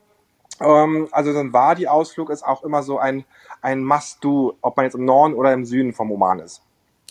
Ähm, 0.63 1.09
also 1.13 1.33
so 1.33 1.39
ein 1.39 1.53
Wadi-Ausflug 1.53 2.31
ist 2.31 2.45
auch 2.45 2.63
immer 2.63 2.83
so 2.83 2.99
ein, 2.99 3.25
ein 3.61 3.85
Must-Do, 3.85 4.57
ob 4.61 4.77
man 4.77 4.85
jetzt 4.85 4.95
im 4.95 5.05
Norden 5.05 5.35
oder 5.35 5.53
im 5.53 5.65
Süden 5.65 5.93
vom 5.93 6.11
Oman 6.11 6.41
ist. 6.41 6.63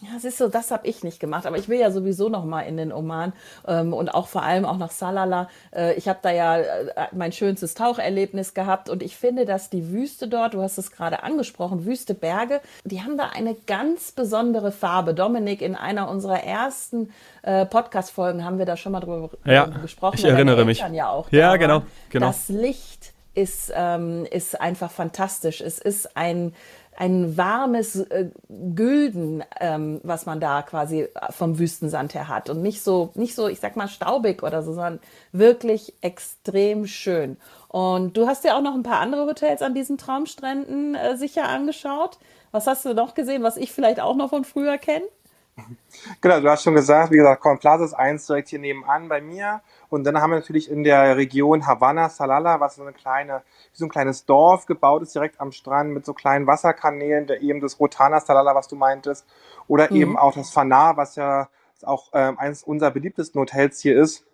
Ja, 0.02 0.18
siehst 0.18 0.42
du, 0.42 0.48
das 0.48 0.72
habe 0.72 0.88
ich 0.88 1.04
nicht 1.04 1.20
gemacht, 1.20 1.46
aber 1.46 1.58
ich 1.58 1.70
will 1.70 1.80
ja 1.80 1.92
sowieso 1.92 2.28
noch 2.28 2.44
mal 2.44 2.62
in 2.62 2.76
den 2.76 2.92
Oman 2.92 3.34
ähm, 3.68 3.94
und 3.94 4.10
auch 4.16 4.28
vor 4.28 4.42
allem 4.42 4.66
auch 4.66 4.78
nach 4.78 4.90
Salala. 4.90 5.48
Äh, 5.76 5.94
ich 5.94 6.08
habe 6.08 6.18
da 6.24 6.32
ja 6.32 6.58
äh, 6.58 6.86
mein 7.12 7.32
schönstes 7.32 7.76
Taucherlebnis 7.76 8.56
gehabt 8.56 8.90
und 8.90 9.04
ich 9.04 9.16
finde, 9.16 9.46
dass 9.46 9.70
die 9.70 9.92
Wüste 9.92 10.28
dort, 10.28 10.56
du 10.56 10.62
hast 10.64 10.80
es 10.80 10.92
gerade 10.92 11.22
angesprochen, 11.22 11.86
Wüste 11.86 12.16
Berge, 12.16 12.62
die 12.84 13.04
haben 13.04 13.16
da 13.16 13.30
eine 13.36 13.56
ganz 13.68 14.12
besondere 14.12 14.72
Farbe. 14.72 15.14
Dominik, 15.14 15.62
in 15.62 15.76
einer 15.76 16.10
unserer 16.10 16.44
ersten 16.44 17.12
äh, 17.44 17.68
Podcast-Folgen 17.68 18.44
haben 18.44 18.58
wir 18.58 18.66
da 18.66 18.78
schon 18.78 18.94
mal 18.94 19.02
drüber 19.02 19.30
ja, 19.46 19.66
gesprochen. 19.66 20.16
Ich 20.18 20.26
erinnere 20.26 20.66
mich. 20.66 20.84
Ja, 20.92 21.10
auch 21.12 21.30
ja 21.30 21.58
genau, 21.58 21.84
genau. 22.10 22.28
Das 22.28 22.50
Licht 22.50 23.11
ist, 23.34 23.72
ähm, 23.76 24.26
ist 24.30 24.60
einfach 24.60 24.92
fantastisch. 24.92 25.62
Es 25.62 25.80
ist 25.80 26.16
ein 26.18 26.54
ein 26.98 27.38
warmes 27.38 27.96
äh, 27.96 28.30
Gülden, 28.76 29.44
ähm, 29.60 30.02
was 30.04 30.26
man 30.26 30.40
da 30.40 30.62
quasi 30.62 31.08
vom 31.30 31.58
Wüstensand 31.58 32.14
her 32.14 32.28
hat. 32.28 32.50
Und 32.50 32.62
nicht 32.62 32.84
so, 32.84 33.12
nicht 33.16 33.34
so, 33.34 33.48
ich 33.48 33.60
sag 33.60 33.76
mal, 33.76 33.88
staubig 33.88 34.44
oder 34.44 34.62
so, 34.62 34.74
sondern 34.74 35.00
wirklich 35.32 35.96
extrem 36.02 36.86
schön. 36.86 37.38
Und 37.70 38.18
du 38.18 38.28
hast 38.28 38.44
ja 38.44 38.58
auch 38.58 38.62
noch 38.62 38.76
ein 38.76 38.84
paar 38.84 39.00
andere 39.00 39.26
Hotels 39.26 39.62
an 39.62 39.74
diesen 39.74 39.98
Traumstränden 39.98 40.96
äh, 40.96 41.18
sicher 41.18 41.48
angeschaut. 41.48 42.20
Was 42.52 42.68
hast 42.68 42.86
du 42.86 42.94
noch 42.94 43.16
gesehen, 43.16 43.44
was 43.44 43.58
ich 43.58 43.72
vielleicht 43.72 44.02
auch 44.02 44.16
noch 44.16 44.30
von 44.30 44.44
früher 44.44 44.78
kenne? 44.78 45.06
Genau, 46.22 46.40
du 46.40 46.50
hast 46.50 46.64
schon 46.64 46.76
gesagt, 46.76 47.12
wie 47.12 47.18
gesagt, 47.18 47.42
Corn 47.42 47.60
Plaza 47.60 47.86
ist 47.86 47.94
eins 47.94 48.26
direkt 48.26 48.50
hier 48.50 48.60
nebenan 48.60 49.08
bei 49.08 49.22
mir. 49.22 49.62
Und 49.90 50.04
dann 50.06 50.20
haben 50.22 50.32
wir 50.32 50.38
natürlich 50.38 50.70
in 50.70 50.84
der 50.84 51.18
Region 51.18 51.68
Havanna, 51.68 52.10
Salala, 52.10 52.60
was 52.60 52.76
so 52.76 52.82
eine 52.82 52.94
kleine, 52.94 53.44
so 53.74 53.86
ein 53.86 53.90
kleines 53.90 54.26
Dorf 54.26 54.66
gebaut 54.66 55.02
ist, 55.02 55.14
direkt 55.14 55.40
am 55.40 55.52
Strand 55.52 55.92
mit 55.92 56.06
so 56.06 56.14
kleinen 56.14 56.48
Wasserkanälen, 56.48 57.28
der 57.28 57.42
eben 57.42 57.60
das 57.60 57.80
Rotana 57.80 58.20
Salala, 58.20 58.56
was 58.56 58.68
du 58.68 58.76
meintest, 58.76 59.26
oder 59.68 59.90
mhm. 59.90 59.96
eben 59.98 60.18
auch 60.18 60.34
das 60.34 60.50
Fanar, 60.50 60.98
was 60.98 61.16
ja 61.16 61.50
auch 61.84 62.10
ähm, 62.14 62.38
eines 62.40 62.64
unserer 62.64 62.92
beliebtesten 62.92 63.40
Hotels 63.42 63.80
hier 63.82 64.00
ist. 64.00 64.26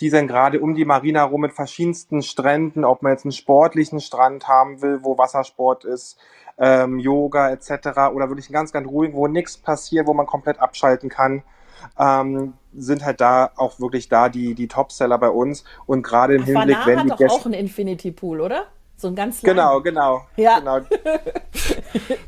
Die 0.00 0.10
sind 0.10 0.26
gerade 0.26 0.60
um 0.60 0.74
die 0.74 0.84
Marina 0.84 1.24
rum 1.24 1.42
mit 1.42 1.52
verschiedensten 1.52 2.22
Stränden, 2.22 2.84
ob 2.84 3.02
man 3.02 3.12
jetzt 3.12 3.24
einen 3.24 3.32
sportlichen 3.32 4.00
Strand 4.00 4.48
haben 4.48 4.82
will, 4.82 5.00
wo 5.02 5.18
Wassersport 5.18 5.84
ist, 5.84 6.18
ähm, 6.58 6.98
Yoga 6.98 7.50
etc. 7.50 7.70
oder 8.14 8.28
wirklich 8.28 8.48
einen 8.48 8.54
ganz, 8.54 8.72
ganz 8.72 8.88
ruhigen, 8.88 9.14
wo 9.14 9.26
nichts 9.26 9.56
passiert, 9.58 10.06
wo 10.06 10.14
man 10.14 10.26
komplett 10.26 10.58
abschalten 10.60 11.08
kann. 11.08 11.42
Ähm, 11.98 12.54
sind 12.74 13.04
halt 13.04 13.20
da 13.20 13.50
auch 13.56 13.80
wirklich 13.80 14.08
da 14.08 14.28
die, 14.28 14.54
die 14.54 14.68
Topseller 14.68 15.18
bei 15.18 15.28
uns. 15.28 15.64
Und 15.86 16.02
gerade 16.02 16.34
im 16.34 16.42
Ach, 16.42 16.46
Hinblick, 16.46 16.76
Vanar 16.76 16.86
wenn 16.86 16.98
hat 16.98 17.04
die 17.04 17.10
doch 17.10 17.16
Gäste. 17.18 17.40
auch 17.40 17.44
einen 17.46 17.54
Infinity 17.54 18.12
Pool, 18.12 18.40
oder? 18.40 18.66
So 18.98 19.08
ein 19.08 19.14
ganz 19.14 19.42
Genau, 19.42 19.80
genau. 19.80 20.26
Ja. 20.36 20.58
genau. 20.58 20.80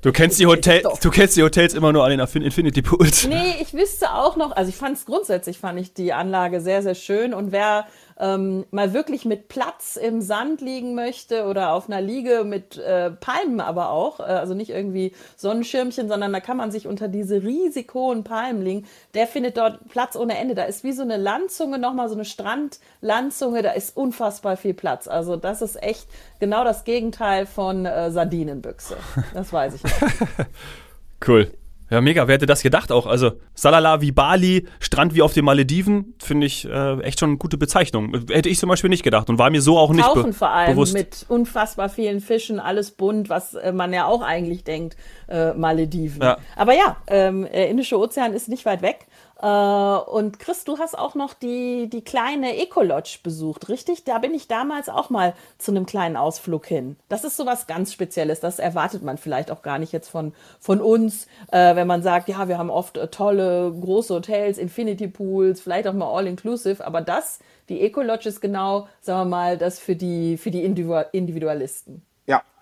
Du 0.02 0.12
kennst, 0.12 0.38
die 0.38 0.46
Hotel, 0.46 0.82
du 1.02 1.10
kennst 1.10 1.36
die 1.36 1.42
Hotels 1.42 1.74
immer 1.74 1.92
nur 1.92 2.04
an 2.04 2.10
den 2.10 2.42
Infinity 2.42 2.82
Pools. 2.82 3.26
Nee, 3.26 3.56
ich 3.60 3.74
wüsste 3.74 4.12
auch 4.12 4.36
noch, 4.36 4.52
also 4.52 4.68
ich 4.68 4.76
fand 4.76 4.96
es 4.96 5.04
grundsätzlich, 5.04 5.58
fand 5.58 5.78
ich 5.78 5.92
die 5.92 6.12
Anlage 6.12 6.60
sehr, 6.60 6.82
sehr 6.82 6.94
schön 6.94 7.34
und 7.34 7.52
wer 7.52 7.86
ähm, 8.18 8.64
mal 8.70 8.92
wirklich 8.92 9.24
mit 9.24 9.48
Platz 9.48 9.96
im 9.96 10.20
Sand 10.20 10.60
liegen 10.60 10.94
möchte 10.94 11.46
oder 11.46 11.72
auf 11.72 11.88
einer 11.88 12.00
Liege 12.00 12.44
mit 12.44 12.76
äh, 12.78 13.10
Palmen 13.10 13.60
aber 13.60 13.90
auch, 13.90 14.20
äh, 14.20 14.24
also 14.24 14.54
nicht 14.54 14.70
irgendwie 14.70 15.12
Sonnenschirmchen, 15.36 16.08
sondern 16.08 16.32
da 16.32 16.40
kann 16.40 16.56
man 16.56 16.70
sich 16.70 16.86
unter 16.86 17.08
diese 17.08 17.42
riesig 17.42 17.92
hohen 17.94 18.24
Palmen 18.24 18.62
legen, 18.62 18.86
der 19.14 19.26
findet 19.26 19.56
dort 19.56 19.88
Platz 19.88 20.16
ohne 20.16 20.36
Ende. 20.36 20.54
Da 20.54 20.64
ist 20.64 20.84
wie 20.84 20.92
so 20.92 21.02
eine 21.02 21.16
Landzunge, 21.16 21.78
nochmal 21.78 22.08
so 22.08 22.14
eine 22.14 22.24
Strandlandzunge, 22.24 23.62
da 23.62 23.72
ist 23.72 23.96
unfassbar 23.96 24.56
viel 24.56 24.74
Platz. 24.74 25.06
Also 25.06 25.36
das 25.36 25.62
ist 25.62 25.80
echt 25.82 26.08
genau 26.40 26.64
das 26.64 26.84
Gegenteil 26.84 27.46
von 27.46 27.86
äh, 27.86 28.10
Sardinenbüchse. 28.10 28.96
Das 29.34 29.52
weiß 29.52 29.74
ich. 29.74 29.84
Nicht. 29.84 29.96
cool. 31.28 31.52
Ja, 31.90 32.00
mega. 32.00 32.28
Wer 32.28 32.34
hätte 32.34 32.46
das 32.46 32.62
gedacht 32.62 32.92
auch? 32.92 33.06
Also 33.06 33.32
Salala 33.54 34.00
wie 34.00 34.12
Bali, 34.12 34.66
Strand 34.78 35.14
wie 35.14 35.22
auf 35.22 35.32
den 35.32 35.44
Malediven, 35.44 36.14
finde 36.18 36.46
ich 36.46 36.66
äh, 36.68 37.00
echt 37.00 37.20
schon 37.20 37.30
eine 37.30 37.38
gute 37.38 37.56
Bezeichnung. 37.56 38.12
Hätte 38.30 38.48
ich 38.48 38.58
zum 38.58 38.68
Beispiel 38.68 38.90
nicht 38.90 39.02
gedacht 39.02 39.30
und 39.30 39.38
war 39.38 39.50
mir 39.50 39.62
so 39.62 39.78
auch 39.78 39.90
nicht 39.90 40.04
Tauchen 40.04 40.24
be 40.24 40.32
vor 40.32 40.50
allem 40.50 40.72
bewusst. 40.72 40.92
mit 40.92 41.24
unfassbar 41.28 41.88
vielen 41.88 42.20
Fischen, 42.20 42.60
alles 42.60 42.90
bunt, 42.90 43.28
was 43.28 43.54
äh, 43.54 43.72
man 43.72 43.92
ja 43.92 44.06
auch 44.06 44.22
eigentlich 44.22 44.64
denkt, 44.64 44.96
äh, 45.28 45.54
Malediven. 45.54 46.22
Ja. 46.22 46.36
Aber 46.56 46.74
ja, 46.74 46.96
ähm, 47.06 47.48
der 47.50 47.70
Indische 47.70 47.98
Ozean 47.98 48.34
ist 48.34 48.48
nicht 48.48 48.66
weit 48.66 48.82
weg. 48.82 49.06
Äh, 49.40 49.46
und 49.46 50.38
Chris, 50.38 50.64
du 50.64 50.78
hast 50.78 50.98
auch 50.98 51.14
noch 51.14 51.34
die, 51.34 51.88
die 51.88 52.02
kleine 52.02 52.56
Ecolodge 52.56 53.18
besucht, 53.22 53.68
richtig? 53.68 54.04
Da 54.04 54.18
bin 54.18 54.34
ich 54.34 54.48
damals 54.48 54.88
auch 54.88 55.10
mal 55.10 55.34
zu 55.58 55.70
einem 55.70 55.86
kleinen 55.86 56.16
Ausflug 56.16 56.66
hin. 56.66 56.96
Das 57.08 57.24
ist 57.24 57.36
sowas 57.36 57.66
ganz 57.66 57.92
Spezielles. 57.92 58.40
Das 58.40 58.58
erwartet 58.58 59.02
man 59.02 59.16
vielleicht 59.16 59.50
auch 59.50 59.62
gar 59.62 59.78
nicht 59.78 59.92
jetzt 59.92 60.08
von, 60.08 60.32
von 60.58 60.80
uns, 60.80 61.26
äh, 61.52 61.76
wenn 61.76 61.86
man 61.86 62.02
sagt, 62.02 62.28
ja, 62.28 62.48
wir 62.48 62.58
haben 62.58 62.70
oft 62.70 62.96
äh, 62.96 63.08
tolle, 63.08 63.72
große 63.80 64.14
Hotels, 64.14 64.58
Infinity 64.58 65.08
Pools, 65.08 65.60
vielleicht 65.60 65.86
auch 65.86 65.94
mal 65.94 66.12
All-Inclusive. 66.12 66.84
Aber 66.84 67.00
das, 67.00 67.38
die 67.68 67.80
Ecolodge 67.80 68.28
ist 68.28 68.40
genau, 68.40 68.88
sagen 69.00 69.30
wir 69.30 69.36
mal, 69.36 69.58
das 69.58 69.78
für 69.78 69.94
die, 69.94 70.36
für 70.36 70.50
die 70.50 70.64
Individualisten. 70.64 72.02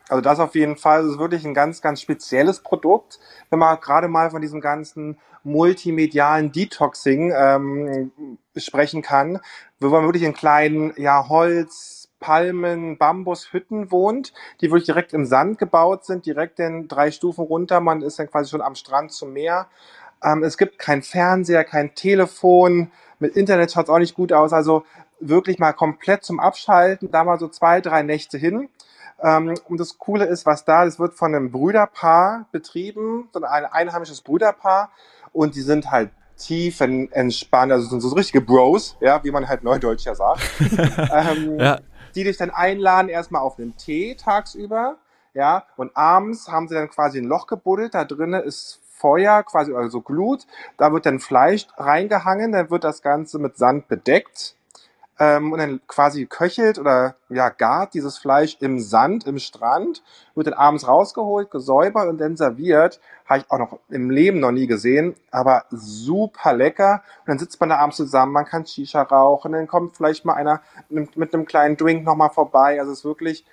Also 0.08 0.20
das 0.20 0.38
auf 0.38 0.54
jeden 0.54 0.76
Fall. 0.76 1.02
Das 1.02 1.12
ist 1.12 1.18
wirklich 1.18 1.44
ein 1.44 1.54
ganz, 1.54 1.82
ganz 1.82 2.00
spezielles 2.00 2.60
Produkt. 2.60 3.18
Wenn 3.50 3.58
man 3.58 3.80
gerade 3.80 4.08
mal 4.08 4.30
von 4.30 4.40
diesem 4.40 4.60
ganzen 4.60 5.18
multimedialen 5.42 6.52
Detoxing 6.52 7.32
ähm, 7.36 8.12
sprechen 8.56 9.02
kann, 9.02 9.40
wo 9.80 9.88
man 9.88 10.04
wirklich 10.04 10.24
in 10.24 10.34
kleinen 10.34 10.92
ja, 10.96 11.28
Holz, 11.28 12.08
Palmen, 12.18 12.98
Bambushütten 12.98 13.90
wohnt, 13.90 14.32
die 14.60 14.70
wirklich 14.70 14.86
direkt 14.86 15.12
im 15.12 15.26
Sand 15.26 15.58
gebaut 15.58 16.04
sind, 16.04 16.26
direkt 16.26 16.58
in 16.58 16.88
drei 16.88 17.10
Stufen 17.10 17.44
runter. 17.44 17.80
Man 17.80 18.02
ist 18.02 18.18
dann 18.18 18.30
quasi 18.30 18.50
schon 18.50 18.62
am 18.62 18.74
Strand 18.74 19.12
zum 19.12 19.32
Meer. 19.32 19.68
Ähm, 20.22 20.42
es 20.42 20.56
gibt 20.56 20.78
kein 20.78 21.02
Fernseher, 21.02 21.64
kein 21.64 21.94
Telefon. 21.94 22.90
Mit 23.18 23.36
Internet 23.36 23.72
schaut 23.72 23.84
es 23.84 23.90
auch 23.90 23.98
nicht 23.98 24.14
gut 24.14 24.32
aus. 24.32 24.52
Also 24.52 24.84
wirklich 25.20 25.58
mal 25.58 25.72
komplett 25.72 26.24
zum 26.24 26.40
Abschalten. 26.40 27.10
Da 27.10 27.24
mal 27.24 27.38
so 27.38 27.48
zwei, 27.48 27.80
drei 27.80 28.02
Nächte 28.02 28.38
hin. 28.38 28.68
Ähm, 29.22 29.54
und 29.68 29.80
das 29.80 29.98
Coole 29.98 30.26
ist, 30.26 30.46
was 30.46 30.64
da, 30.64 30.84
das 30.84 30.98
wird 30.98 31.14
von 31.14 31.34
einem 31.34 31.50
Brüderpaar 31.50 32.46
betrieben, 32.52 33.28
so 33.32 33.40
ein 33.40 33.64
einheimisches 33.64 34.20
Brüderpaar. 34.20 34.90
Und 35.32 35.54
die 35.54 35.62
sind 35.62 35.90
halt 35.90 36.10
tief 36.36 36.80
entspannt, 36.80 37.72
also 37.72 37.88
sind 37.88 38.00
so 38.00 38.14
richtige 38.14 38.40
Bros, 38.40 38.96
ja, 39.00 39.22
wie 39.24 39.30
man 39.30 39.48
halt 39.48 39.64
neudeutsch 39.64 40.04
ja 40.04 40.14
sagt, 40.14 40.40
ähm, 40.60 41.58
ja. 41.58 41.78
die 42.14 42.24
dich 42.24 42.36
dann 42.36 42.50
einladen 42.50 43.08
erstmal 43.08 43.42
auf 43.42 43.58
einen 43.58 43.76
Tee 43.76 44.14
tagsüber, 44.14 44.96
ja, 45.34 45.64
und 45.76 45.96
abends 45.96 46.48
haben 46.48 46.68
sie 46.68 46.74
dann 46.74 46.90
quasi 46.90 47.18
ein 47.18 47.24
Loch 47.24 47.46
gebuddelt, 47.46 47.94
da 47.94 48.04
drinnen 48.04 48.42
ist 48.42 48.80
Feuer, 48.90 49.42
quasi 49.42 49.74
also 49.74 50.00
Glut, 50.00 50.46
da 50.78 50.92
wird 50.92 51.06
dann 51.06 51.20
Fleisch 51.20 51.66
reingehangen, 51.76 52.52
dann 52.52 52.70
wird 52.70 52.84
das 52.84 53.02
Ganze 53.02 53.38
mit 53.38 53.56
Sand 53.56 53.88
bedeckt 53.88 54.55
ähm, 55.18 55.52
und 55.52 55.58
dann 55.58 55.80
quasi 55.86 56.26
köchelt 56.26 56.78
oder 56.78 57.16
ja 57.28 57.48
gart 57.48 57.94
dieses 57.94 58.18
Fleisch 58.18 58.58
im 58.60 58.78
Sand, 58.78 59.26
im 59.26 59.38
Strand, 59.38 60.02
wird 60.34 60.48
dann 60.48 60.54
abends 60.54 60.86
rausgeholt, 60.86 61.50
gesäubert 61.50 62.08
und 62.08 62.18
dann 62.18 62.36
serviert. 62.36 63.00
Habe 63.24 63.40
ich 63.40 63.50
auch 63.50 63.58
noch 63.58 63.78
im 63.88 64.10
Leben 64.10 64.40
noch 64.40 64.52
nie 64.52 64.66
gesehen, 64.66 65.14
aber 65.30 65.64
super 65.70 66.52
lecker. 66.52 67.02
Und 67.20 67.28
dann 67.28 67.38
sitzt 67.38 67.58
man 67.60 67.70
da 67.70 67.78
abends 67.78 67.96
zusammen, 67.96 68.32
man 68.32 68.44
kann 68.44 68.66
Shisha 68.66 69.02
rauchen, 69.02 69.52
dann 69.52 69.66
kommt 69.66 69.96
vielleicht 69.96 70.24
mal 70.24 70.34
einer 70.34 70.60
mit 70.90 71.34
einem 71.34 71.46
kleinen 71.46 71.76
Drink 71.76 72.04
nochmal 72.04 72.30
vorbei. 72.30 72.78
Also 72.78 72.92
es 72.92 72.98
ist 72.98 73.04
wirklich, 73.04 73.44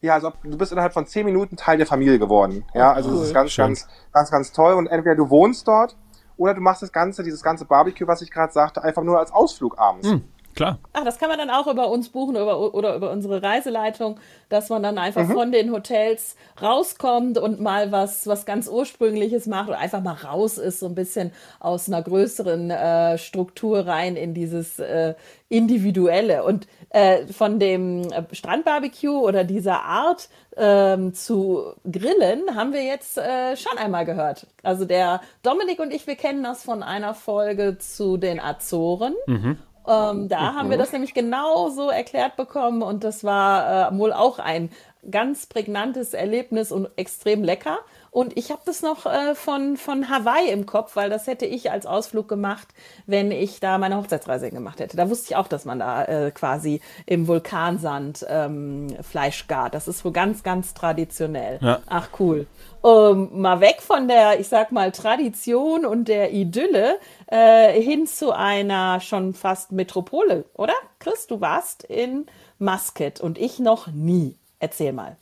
ja, 0.00 0.14
also 0.14 0.32
du 0.42 0.58
bist 0.58 0.72
innerhalb 0.72 0.92
von 0.92 1.06
zehn 1.06 1.24
Minuten 1.24 1.56
Teil 1.56 1.78
der 1.78 1.86
Familie 1.86 2.18
geworden. 2.18 2.64
Ja, 2.74 2.92
also 2.92 3.14
es 3.14 3.28
ist 3.28 3.34
ganz, 3.34 3.52
Schön. 3.52 3.66
ganz, 3.66 3.86
ganz, 4.12 4.30
ganz 4.30 4.52
toll. 4.52 4.74
Und 4.74 4.88
entweder 4.88 5.14
du 5.14 5.30
wohnst 5.30 5.68
dort 5.68 5.96
oder 6.36 6.54
du 6.54 6.60
machst 6.60 6.82
das 6.82 6.92
Ganze, 6.92 7.22
dieses 7.22 7.42
ganze 7.42 7.64
Barbecue, 7.64 8.08
was 8.08 8.20
ich 8.22 8.30
gerade 8.32 8.52
sagte, 8.52 8.82
einfach 8.82 9.04
nur 9.04 9.20
als 9.20 9.32
Ausflug 9.32 9.78
abends. 9.78 10.08
Mm. 10.08 10.22
Klar. 10.54 10.78
Ach, 10.92 11.04
das 11.04 11.18
kann 11.18 11.28
man 11.28 11.38
dann 11.38 11.50
auch 11.50 11.66
über 11.66 11.88
uns 11.88 12.10
buchen 12.10 12.36
oder, 12.36 12.74
oder 12.74 12.94
über 12.94 13.10
unsere 13.10 13.42
Reiseleitung, 13.42 14.20
dass 14.48 14.68
man 14.68 14.82
dann 14.82 14.98
einfach 14.98 15.26
mhm. 15.26 15.32
von 15.32 15.52
den 15.52 15.72
Hotels 15.72 16.36
rauskommt 16.60 17.38
und 17.38 17.60
mal 17.60 17.90
was, 17.90 18.26
was 18.26 18.44
ganz 18.44 18.68
Ursprüngliches 18.68 19.46
macht 19.46 19.68
oder 19.68 19.78
einfach 19.78 20.02
mal 20.02 20.14
raus 20.14 20.58
ist, 20.58 20.80
so 20.80 20.86
ein 20.86 20.94
bisschen 20.94 21.32
aus 21.58 21.88
einer 21.88 22.02
größeren 22.02 22.70
äh, 22.70 23.18
Struktur 23.18 23.86
rein 23.86 24.16
in 24.16 24.34
dieses 24.34 24.78
äh, 24.78 25.14
Individuelle. 25.48 26.44
Und 26.44 26.66
äh, 26.90 27.26
von 27.26 27.58
dem 27.58 28.10
äh, 28.10 28.22
Strandbarbecue 28.32 29.18
oder 29.18 29.44
dieser 29.44 29.82
Art 29.82 30.28
ähm, 30.56 31.14
zu 31.14 31.74
grillen, 31.90 32.54
haben 32.54 32.74
wir 32.74 32.82
jetzt 32.82 33.16
äh, 33.16 33.56
schon 33.56 33.78
einmal 33.78 34.04
gehört. 34.04 34.46
Also 34.62 34.84
der 34.84 35.22
Dominik 35.42 35.80
und 35.80 35.92
ich, 35.94 36.06
wir 36.06 36.16
kennen 36.16 36.42
das 36.42 36.62
von 36.62 36.82
einer 36.82 37.14
Folge 37.14 37.78
zu 37.78 38.18
den 38.18 38.38
Azoren. 38.38 39.14
Mhm. 39.26 39.58
Ähm, 39.86 40.28
da 40.28 40.52
mhm. 40.52 40.56
haben 40.56 40.70
wir 40.70 40.78
das 40.78 40.92
nämlich 40.92 41.14
genau 41.14 41.68
so 41.70 41.90
erklärt 41.90 42.36
bekommen 42.36 42.82
und 42.82 43.04
das 43.04 43.24
war 43.24 43.92
äh, 43.92 43.98
wohl 43.98 44.12
auch 44.12 44.38
ein 44.38 44.70
ganz 45.10 45.46
prägnantes 45.46 46.14
Erlebnis 46.14 46.70
und 46.70 46.88
extrem 46.96 47.42
lecker. 47.42 47.78
Und 48.12 48.36
ich 48.36 48.50
habe 48.50 48.60
das 48.66 48.82
noch 48.82 49.06
äh, 49.06 49.34
von, 49.34 49.78
von 49.78 50.10
Hawaii 50.10 50.50
im 50.50 50.66
Kopf, 50.66 50.96
weil 50.96 51.08
das 51.08 51.26
hätte 51.26 51.46
ich 51.46 51.70
als 51.70 51.86
Ausflug 51.86 52.28
gemacht, 52.28 52.68
wenn 53.06 53.32
ich 53.32 53.58
da 53.58 53.78
meine 53.78 53.96
Hochzeitsreise 53.96 54.50
gemacht 54.50 54.80
hätte. 54.80 54.98
Da 54.98 55.08
wusste 55.08 55.30
ich 55.30 55.36
auch, 55.36 55.48
dass 55.48 55.64
man 55.64 55.78
da 55.78 56.04
äh, 56.04 56.30
quasi 56.30 56.82
im 57.06 57.26
Vulkansand 57.26 58.26
ähm, 58.28 58.94
Fleisch 59.00 59.48
gart. 59.48 59.72
Das 59.72 59.88
ist 59.88 60.04
wohl 60.04 60.12
ganz, 60.12 60.42
ganz 60.42 60.74
traditionell. 60.74 61.58
Ja. 61.62 61.80
Ach 61.86 62.10
cool. 62.20 62.46
Um, 62.82 63.40
mal 63.40 63.60
weg 63.60 63.80
von 63.80 64.08
der, 64.08 64.38
ich 64.38 64.48
sag 64.48 64.72
mal, 64.72 64.92
Tradition 64.92 65.86
und 65.86 66.06
der 66.06 66.34
Idylle 66.34 66.98
äh, 67.28 67.80
hin 67.80 68.06
zu 68.06 68.32
einer 68.32 69.00
schon 69.00 69.32
fast 69.32 69.72
Metropole, 69.72 70.44
oder? 70.52 70.74
Chris, 70.98 71.28
du 71.28 71.40
warst 71.40 71.84
in 71.84 72.26
Muscat 72.58 73.22
und 73.22 73.38
ich 73.38 73.58
noch 73.58 73.86
nie. 73.86 74.36
Erzähl 74.58 74.92
mal. 74.92 75.16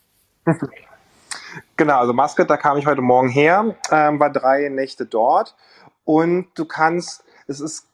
Genau, 1.77 1.99
also 1.99 2.13
Muscat, 2.13 2.51
da 2.51 2.57
kam 2.57 2.77
ich 2.79 2.87
heute 2.87 3.03
Morgen 3.03 3.29
her, 3.29 3.75
ähm, 3.91 4.21
war 4.21 4.31
drei 4.31 4.69
Nächte 4.69 5.07
dort 5.07 5.57
und 6.05 6.49
du 6.55 6.65
kannst, 6.65 7.25
es 7.47 7.61
ist, 7.61 7.87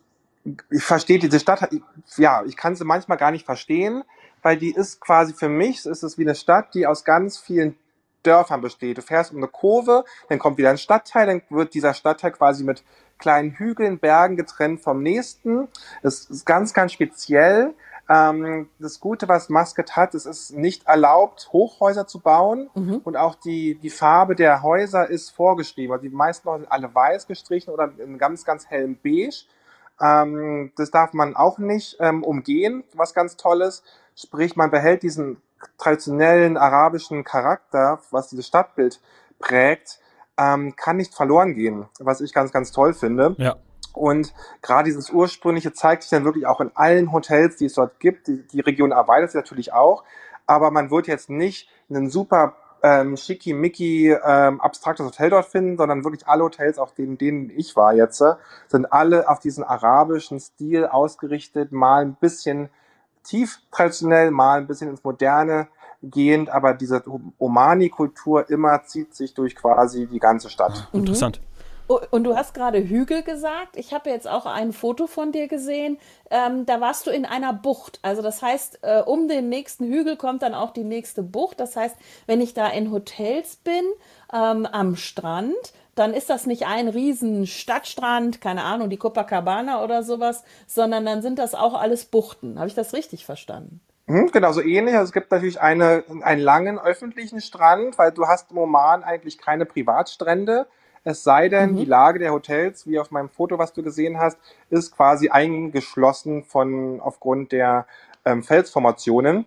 ich 0.71 0.85
verstehe 0.85 1.19
diese 1.19 1.41
Stadt, 1.41 1.69
ja, 2.17 2.43
ich 2.45 2.57
kann 2.57 2.77
sie 2.77 2.85
manchmal 2.85 3.19
gar 3.19 3.31
nicht 3.31 3.45
verstehen, 3.45 4.05
weil 4.43 4.57
die 4.57 4.71
ist 4.71 5.01
quasi 5.01 5.35
für 5.35 5.49
mich, 5.49 5.85
ist 5.87 6.03
es 6.03 6.19
wie 6.19 6.23
eine 6.23 6.35
Stadt, 6.35 6.75
die 6.75 6.87
aus 6.87 7.05
ganz 7.05 7.39
vielen 7.39 7.77
Dörfern 8.23 8.61
besteht. 8.61 8.99
Du 8.99 9.03
fährst 9.03 9.33
um 9.33 9.39
eine 9.39 9.49
Kurve, 9.49 10.05
dann 10.29 10.39
kommt 10.39 10.59
wieder 10.59 10.71
ein 10.71 10.79
Stadtteil, 10.79 11.27
dann 11.27 11.43
wird 11.51 11.75
dieser 11.75 11.95
Stadtteil 11.95 12.33
quasi 12.33 12.65
mit 12.65 12.85
kleinen 13.19 13.53
Hügeln, 13.53 13.99
Bergen 13.99 14.37
getrennt 14.37 14.81
vom 14.81 15.03
nächsten. 15.03 15.69
Das 16.03 16.25
ist 16.25 16.45
ganz, 16.45 16.75
ganz 16.75 16.93
speziell. 16.93 17.75
Ähm, 18.09 18.69
das 18.79 19.01
Gute, 19.01 19.29
was 19.29 19.49
Muscat 19.49 19.97
hat, 19.97 20.15
es 20.15 20.27
ist 20.27 20.53
nicht 20.53 20.87
erlaubt, 20.87 21.49
Hochhäuser 21.53 22.07
zu 22.07 22.21
bauen 22.21 22.71
mhm. 22.75 23.01
und 23.03 23.17
auch 23.17 23.35
die, 23.35 23.75
die 23.77 23.91
Farbe 23.91 24.37
der 24.37 24.63
Häuser 24.63 25.09
ist 25.09 25.31
vorgeschrieben. 25.31 25.93
Also 25.93 26.03
die 26.03 26.15
meisten 26.15 26.49
Häuser 26.49 26.61
sind 26.61 26.73
alle 26.73 26.95
weiß 26.95 27.27
gestrichen 27.27 27.73
oder 27.73 27.93
in 27.99 28.19
ganz, 28.19 28.45
ganz 28.45 28.67
hellem 28.67 28.97
Beige. 29.03 29.47
Ähm, 30.01 30.73
das 30.77 30.91
darf 30.91 31.15
man 31.15 31.35
auch 31.35 31.59
nicht 31.59 31.97
ähm, 31.99 32.23
umgehen, 32.23 32.85
was 32.95 33.13
ganz 33.13 33.37
toll 33.37 33.63
ist. 33.63 33.83
Sprich, 34.15 34.55
man 34.55 34.71
behält 34.71 35.03
diesen 35.03 35.43
traditionellen 35.79 36.57
arabischen 36.57 37.25
Charakter, 37.25 38.01
was 38.11 38.29
dieses 38.29 38.47
Stadtbild 38.47 39.01
prägt, 39.39 39.99
ähm, 40.39 40.77
kann 40.77 40.97
nicht 40.97 41.15
verloren 41.15 41.55
gehen, 41.55 41.87
was 41.99 42.21
ich 42.21 42.33
ganz, 42.33 42.53
ganz 42.53 42.71
toll 42.71 42.95
finde. 42.95 43.35
Ja. 43.39 43.57
Und 43.97 44.35
gerade 44.63 44.85
dieses 44.85 45.11
Ursprüngliche 45.11 45.73
zeigt 45.73 46.03
sich 46.03 46.11
dann 46.11 46.25
wirklich 46.25 46.47
auch 46.47 46.61
in 46.61 46.71
allen 46.75 47.13
Hotels, 47.13 47.57
die 47.57 47.67
es 47.67 47.75
dort 47.75 47.99
gibt. 47.99 48.27
Die, 48.29 48.47
die 48.47 48.61
Region 48.61 48.93
erweitert 48.93 49.31
sich 49.31 49.41
natürlich 49.41 49.73
auch, 49.73 50.05
aber 50.47 50.71
man 50.71 50.91
wird 50.91 51.07
jetzt 51.07 51.31
nicht 51.31 51.69
einen 51.89 52.11
super 52.11 52.57
ähm, 52.83 53.17
schickimicki 53.17 54.11
ähm, 54.13 54.61
abstraktes 54.61 55.07
Hotel 55.07 55.31
dort 55.31 55.47
finden, 55.47 55.77
sondern 55.77 56.05
wirklich 56.05 56.27
alle 56.27 56.45
Hotels, 56.45 56.79
auf 56.79 56.95
denen, 56.95 57.19
denen 57.19 57.51
ich 57.51 57.75
war 57.75 57.95
jetzt, 57.95 58.23
sind 58.69 58.93
alle 58.93 59.29
auf 59.29 59.41
diesen 59.41 59.65
arabischen 59.65 60.39
Stil 60.39 60.87
ausgerichtet, 60.87 61.73
mal 61.73 62.03
ein 62.03 62.15
bisschen 62.15 62.69
tief 63.25 63.61
traditionell, 63.73 64.31
mal 64.31 64.59
ein 64.59 64.67
bisschen 64.67 64.91
ins 64.91 65.03
Moderne 65.03 65.69
gehend, 66.03 66.51
aber 66.51 66.75
diese 66.75 67.03
Omani-Kultur 67.39 68.49
immer 68.51 68.85
zieht 68.85 69.15
sich 69.15 69.35
durch 69.35 69.57
quasi 69.57 70.07
die 70.07 70.21
ganze 70.21 70.51
Stadt. 70.51 70.89
Interessant. 70.93 71.41
Und 71.89 72.25
du 72.25 72.37
hast 72.37 72.55
gerade 72.55 72.79
Hügel 72.79 73.23
gesagt. 73.23 73.77
Ich 73.77 73.95
habe 73.95 74.11
jetzt 74.11 74.27
auch 74.27 74.47
ein 74.47 74.73
Foto 74.73 75.07
von 75.07 75.33
dir 75.33 75.47
gesehen. 75.47 75.99
Ähm, 76.31 76.67
da 76.67 76.81
warst 76.81 77.07
du 77.07 77.11
in 77.11 77.25
einer 77.25 77.53
Bucht. 77.53 78.01
Also 78.03 78.23
das 78.23 78.43
heißt, 78.43 78.81
äh, 78.83 79.03
um 79.03 79.29
den 79.29 79.49
nächsten 79.49 79.87
Hügel 79.87 80.17
kommt 80.17 80.43
dann 80.43 80.55
auch 80.55 80.73
die 80.73 80.85
nächste 80.85 81.23
Bucht. 81.23 81.61
Das 81.61 81.77
heißt, 81.77 81.97
wenn 82.27 82.41
ich 82.41 82.55
da 82.55 82.69
in 82.69 82.91
Hotels 82.91 83.57
bin, 83.57 83.85
ähm, 84.33 84.67
am 84.67 84.97
Strand, 84.97 85.55
dann 85.95 86.13
ist 86.13 86.29
das 86.29 86.47
nicht 86.47 86.67
ein 86.67 86.89
riesen 86.89 87.47
Stadtstrand, 87.47 88.41
keine 88.41 88.65
Ahnung, 88.65 88.91
die 88.91 88.99
Copacabana 88.99 89.83
oder 89.83 90.03
sowas, 90.03 90.45
sondern 90.67 91.07
dann 91.07 91.23
sind 91.23 91.39
das 91.39 91.55
auch 91.55 91.75
alles 91.75 92.05
Buchten. 92.05 92.59
Habe 92.59 92.69
ich 92.69 92.75
das 92.75 92.93
richtig 92.93 93.25
verstanden? 93.25 93.81
Hm, 94.07 94.31
genau, 94.31 94.53
so 94.53 94.61
ähnlich. 94.61 94.95
Also 94.95 95.07
es 95.07 95.13
gibt 95.13 95.31
natürlich 95.31 95.61
eine, 95.61 96.05
einen 96.23 96.41
langen 96.41 96.79
öffentlichen 96.79 97.41
Strand, 97.41 97.99
weil 97.99 98.13
du 98.13 98.27
hast 98.27 98.51
im 98.51 98.59
Oman 98.59 99.03
eigentlich 99.03 99.39
keine 99.39 99.67
Privatstrände. 99.67 100.67
Es 101.07 101.23
sei 101.23 101.49
denn, 101.49 101.71
mhm. 101.71 101.77
die 101.77 101.85
Lage 101.85 102.19
der 102.19 102.33
Hotels, 102.33 102.85
wie 102.89 102.99
auf 102.99 103.13
meinem 103.13 103.29
Foto, 103.29 103.61
was 103.61 103.73
du 103.73 103.85
gesehen 103.85 104.19
hast, 104.19 104.39
ist 104.71 104.91
quasi 104.91 105.29
eingeschlossen 105.29 106.43
von 106.43 107.01
aufgrund 107.01 107.53
der 107.53 107.87
ähm, 108.25 108.43
Felsformationen. 108.43 109.47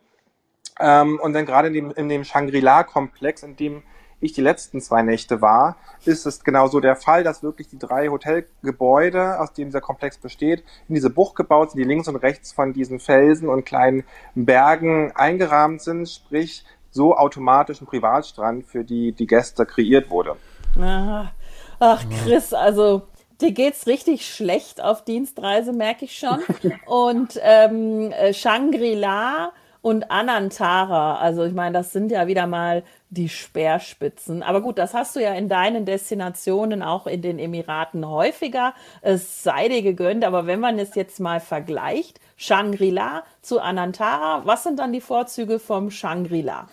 Ähm, 0.80 1.20
und 1.22 1.34
dann 1.34 1.46
gerade 1.46 1.68
in 1.68 1.74
dem, 1.74 1.92
in 1.92 2.08
dem 2.08 2.24
Shangri-La-Komplex, 2.24 3.44
in 3.44 3.58
dem 3.58 3.84
ich 4.22 4.32
die 4.32 4.39
letzten 4.39 4.80
zwei 4.80 5.01
Nächte 5.01 5.42
war, 5.42 5.75
ist 6.06 6.25
es 6.25 6.46
genauso 6.46 6.80
der 6.80 6.96
Fall, 6.96 7.25
dass 7.25 7.44
wirklich 7.44 7.68
die 7.68 7.78
drei 7.78 8.08
Hotelgebäude, 8.08 9.38
aus 9.42 9.51
denen 9.51 9.68
dieser 9.68 9.82
Komplex 9.82 10.18
besteht, 10.18 10.63
in 10.88 10.96
diese 10.96 11.10
Bucht 11.10 11.36
gebaut 11.36 11.72
sind, 11.72 11.80
die 11.80 11.86
links 11.86 12.08
und 12.08 12.16
rechts 12.16 12.54
von 12.54 12.72
diesen 12.72 13.01
Felsen 13.01 13.50
und 13.50 13.66
kleinen 13.66 14.06
Bergen 14.34 15.12
eingerahmt 15.13 15.82
sind, 15.82 16.08
sprich 16.08 16.63
so 16.89 17.18
automatisch 17.18 17.82
ein 17.82 17.86
Privatstrand 17.86 18.66
für 18.66 18.86
die, 18.86 19.12
die 19.12 19.28
Gäste 19.28 19.66
kreiert 19.66 20.10
wurde. 20.10 20.38
Aha. 20.80 21.34
Ach, 21.79 22.03
Chris, 22.24 22.53
also 22.53 23.03
dir 23.39 23.51
geht's 23.51 23.88
richtig 23.88 24.27
schlecht 24.27 24.81
auf 24.81 25.05
Dienstreise, 25.05 25.71
merke 25.71 26.05
ich 26.05 26.19
schon. 26.19 26.39
Und 26.86 27.39
ähm, 27.41 28.12
äh, 28.12 28.33
Shangri-La 28.33 29.53
und 29.81 30.12
Anantara. 30.12 31.19
Also 31.19 31.45
ich 31.45 31.53
meine, 31.53 31.77
das 31.77 31.93
sind 31.93 32.12
ja 32.12 32.27
wieder 32.27 32.48
mal 32.48 32.83
die 33.09 33.29
Speerspitzen. 33.29 34.43
Aber 34.43 34.62
gut, 34.62 34.77
das 34.77 34.93
hast 34.93 35.15
du 35.15 35.21
ja 35.21 35.33
in 35.33 35.48
deinen 35.48 35.86
Destinationen 35.86 36.83
auch 36.83 37.07
in 37.07 37.21
den 37.21 37.39
Emiraten 37.39 38.05
häufiger. 38.05 38.74
Es 39.01 39.43
sei 39.43 39.69
dir 39.69 39.81
gegönnt, 39.81 40.25
aber 40.25 40.48
wenn 40.48 40.59
man 40.59 40.77
es 40.79 40.95
jetzt 40.95 41.21
mal 41.21 41.39
vergleicht, 41.39 42.19
Shangri-La 42.36 43.24
zu 43.41 43.62
Anantara, 43.62 44.41
was 44.45 44.63
sind 44.63 44.79
dann 44.79 44.91
die 44.91 45.01
Vorzüge 45.01 45.59
vom 45.59 45.91
Shangri-La? 45.91 46.67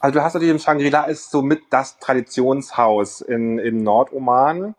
Also 0.00 0.18
du 0.18 0.24
hast 0.24 0.32
natürlich 0.34 0.52
im 0.52 0.58
Shangri-La 0.58 1.04
ist 1.04 1.30
somit 1.30 1.62
das 1.70 1.98
Traditionshaus 1.98 3.20
in, 3.20 3.58
in 3.58 3.82
Nordoman. 3.82 4.74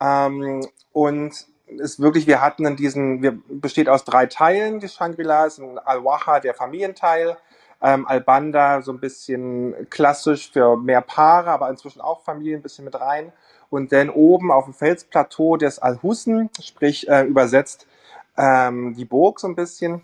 Ähm, 0.00 0.66
und 0.92 1.46
ist 1.66 2.00
wirklich, 2.00 2.28
wir 2.28 2.40
hatten 2.40 2.64
in 2.64 2.76
diesen, 2.76 3.22
wir 3.22 3.36
besteht 3.48 3.88
aus 3.88 4.04
drei 4.04 4.26
Teilen, 4.26 4.78
die 4.78 4.88
Shangri-La, 4.88 5.46
ist 5.46 5.58
ein 5.58 5.78
Al-Waha, 5.78 6.38
der 6.38 6.54
Familienteil, 6.54 7.36
ähm, 7.82 8.06
Al-Banda, 8.06 8.82
so 8.82 8.92
ein 8.92 9.00
bisschen 9.00 9.74
klassisch 9.90 10.52
für 10.52 10.76
mehr 10.76 11.00
Paare, 11.00 11.50
aber 11.50 11.68
inzwischen 11.68 12.00
auch 12.00 12.22
Familien 12.22 12.60
ein 12.60 12.62
bisschen 12.62 12.84
mit 12.84 12.98
rein. 12.98 13.32
Und 13.68 13.90
dann 13.90 14.10
oben 14.10 14.52
auf 14.52 14.64
dem 14.64 14.74
Felsplateau 14.74 15.56
des 15.56 15.80
Al-Husn, 15.80 16.50
sprich 16.62 17.08
äh, 17.08 17.24
übersetzt 17.24 17.88
ähm, 18.36 18.94
die 18.94 19.04
Burg 19.04 19.40
so 19.40 19.48
ein 19.48 19.56
bisschen, 19.56 20.02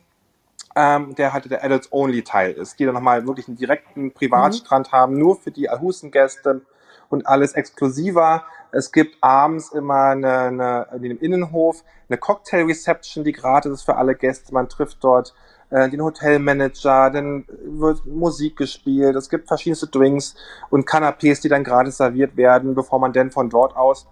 ähm, 0.76 1.14
der 1.14 1.32
halt 1.32 1.50
der 1.50 1.64
Adults-Only-Teil 1.64 2.52
ist, 2.52 2.78
die 2.78 2.84
dann 2.84 2.94
nochmal 2.94 3.26
wirklich 3.26 3.48
einen 3.48 3.56
direkten 3.56 4.12
Privatstrand 4.12 4.88
mhm. 4.88 4.96
haben, 4.96 5.18
nur 5.18 5.36
für 5.36 5.50
die 5.50 5.68
Al-Husn-Gäste 5.68 6.62
und 7.08 7.26
alles 7.26 7.52
exklusiver. 7.52 8.44
Es 8.70 8.90
gibt 8.90 9.16
abends 9.20 9.70
immer 9.70 10.06
eine, 10.06 10.38
eine, 10.38 10.86
in 10.94 11.02
dem 11.02 11.18
Innenhof 11.18 11.84
eine 12.08 12.18
Cocktail-Reception, 12.18 13.24
die 13.24 13.32
gratis 13.32 13.72
ist 13.72 13.82
für 13.82 13.96
alle 13.96 14.14
Gäste. 14.14 14.54
Man 14.54 14.68
trifft 14.68 14.98
dort 15.04 15.34
äh, 15.70 15.88
den 15.90 16.02
Hotelmanager, 16.02 17.10
dann 17.10 17.44
wird 17.64 18.06
Musik 18.06 18.56
gespielt, 18.56 19.16
es 19.16 19.28
gibt 19.28 19.48
verschiedenste 19.48 19.88
Drinks 19.88 20.34
und 20.70 20.86
Canapés, 20.88 21.40
die 21.42 21.48
dann 21.48 21.64
gratis 21.64 21.98
serviert 21.98 22.36
werden, 22.36 22.74
bevor 22.74 22.98
man 22.98 23.12
dann 23.12 23.30
von 23.30 23.50
dort 23.50 23.76
aus 23.76 24.06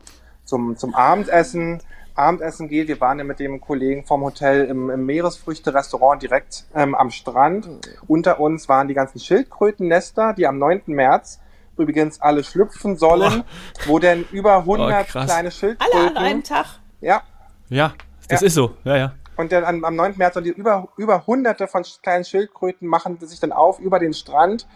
zum, 0.44 0.76
zum 0.76 0.94
Abendessen 0.94 1.82
Abendessen 2.20 2.68
geht. 2.68 2.88
Wir 2.88 3.00
waren 3.00 3.18
ja 3.18 3.24
mit 3.24 3.40
dem 3.40 3.60
Kollegen 3.60 4.04
vom 4.04 4.22
Hotel 4.22 4.66
im, 4.66 4.90
im 4.90 5.06
Meeresfrüchte-Restaurant 5.06 6.22
direkt 6.22 6.66
ähm, 6.74 6.94
am 6.94 7.10
Strand. 7.10 7.66
Mhm. 7.66 7.80
Unter 8.06 8.40
uns 8.40 8.68
waren 8.68 8.88
die 8.88 8.94
ganzen 8.94 9.18
Schildkrötennester, 9.18 10.34
die 10.34 10.46
am 10.46 10.58
9. 10.58 10.82
März 10.86 11.40
übrigens 11.76 12.20
alle 12.20 12.44
schlüpfen 12.44 12.96
sollen, 12.96 13.42
oh. 13.42 13.82
wo 13.86 13.98
denn 13.98 14.26
über 14.32 14.58
100 14.58 15.06
oh, 15.14 15.24
kleine 15.24 15.50
Schildkröten... 15.50 15.98
Alle 15.98 16.10
an 16.10 16.16
einem 16.16 16.42
Tag? 16.42 16.66
Ja. 17.00 17.22
Ja, 17.68 17.94
das 18.28 18.42
ja. 18.42 18.46
ist 18.46 18.54
so, 18.54 18.74
ja, 18.84 18.96
ja. 18.96 19.12
Und 19.36 19.52
dann 19.52 19.64
am, 19.64 19.84
am 19.84 19.96
9. 19.96 20.14
März 20.18 20.36
und 20.36 20.44
die 20.44 20.50
über, 20.50 20.88
über 20.98 21.26
hunderte 21.26 21.66
von 21.66 21.82
kleinen 22.02 22.24
Schildkröten 22.24 22.86
machen 22.86 23.18
sich 23.20 23.40
dann 23.40 23.52
auf 23.52 23.78
über 23.78 23.98
den 23.98 24.12
Strand 24.12 24.66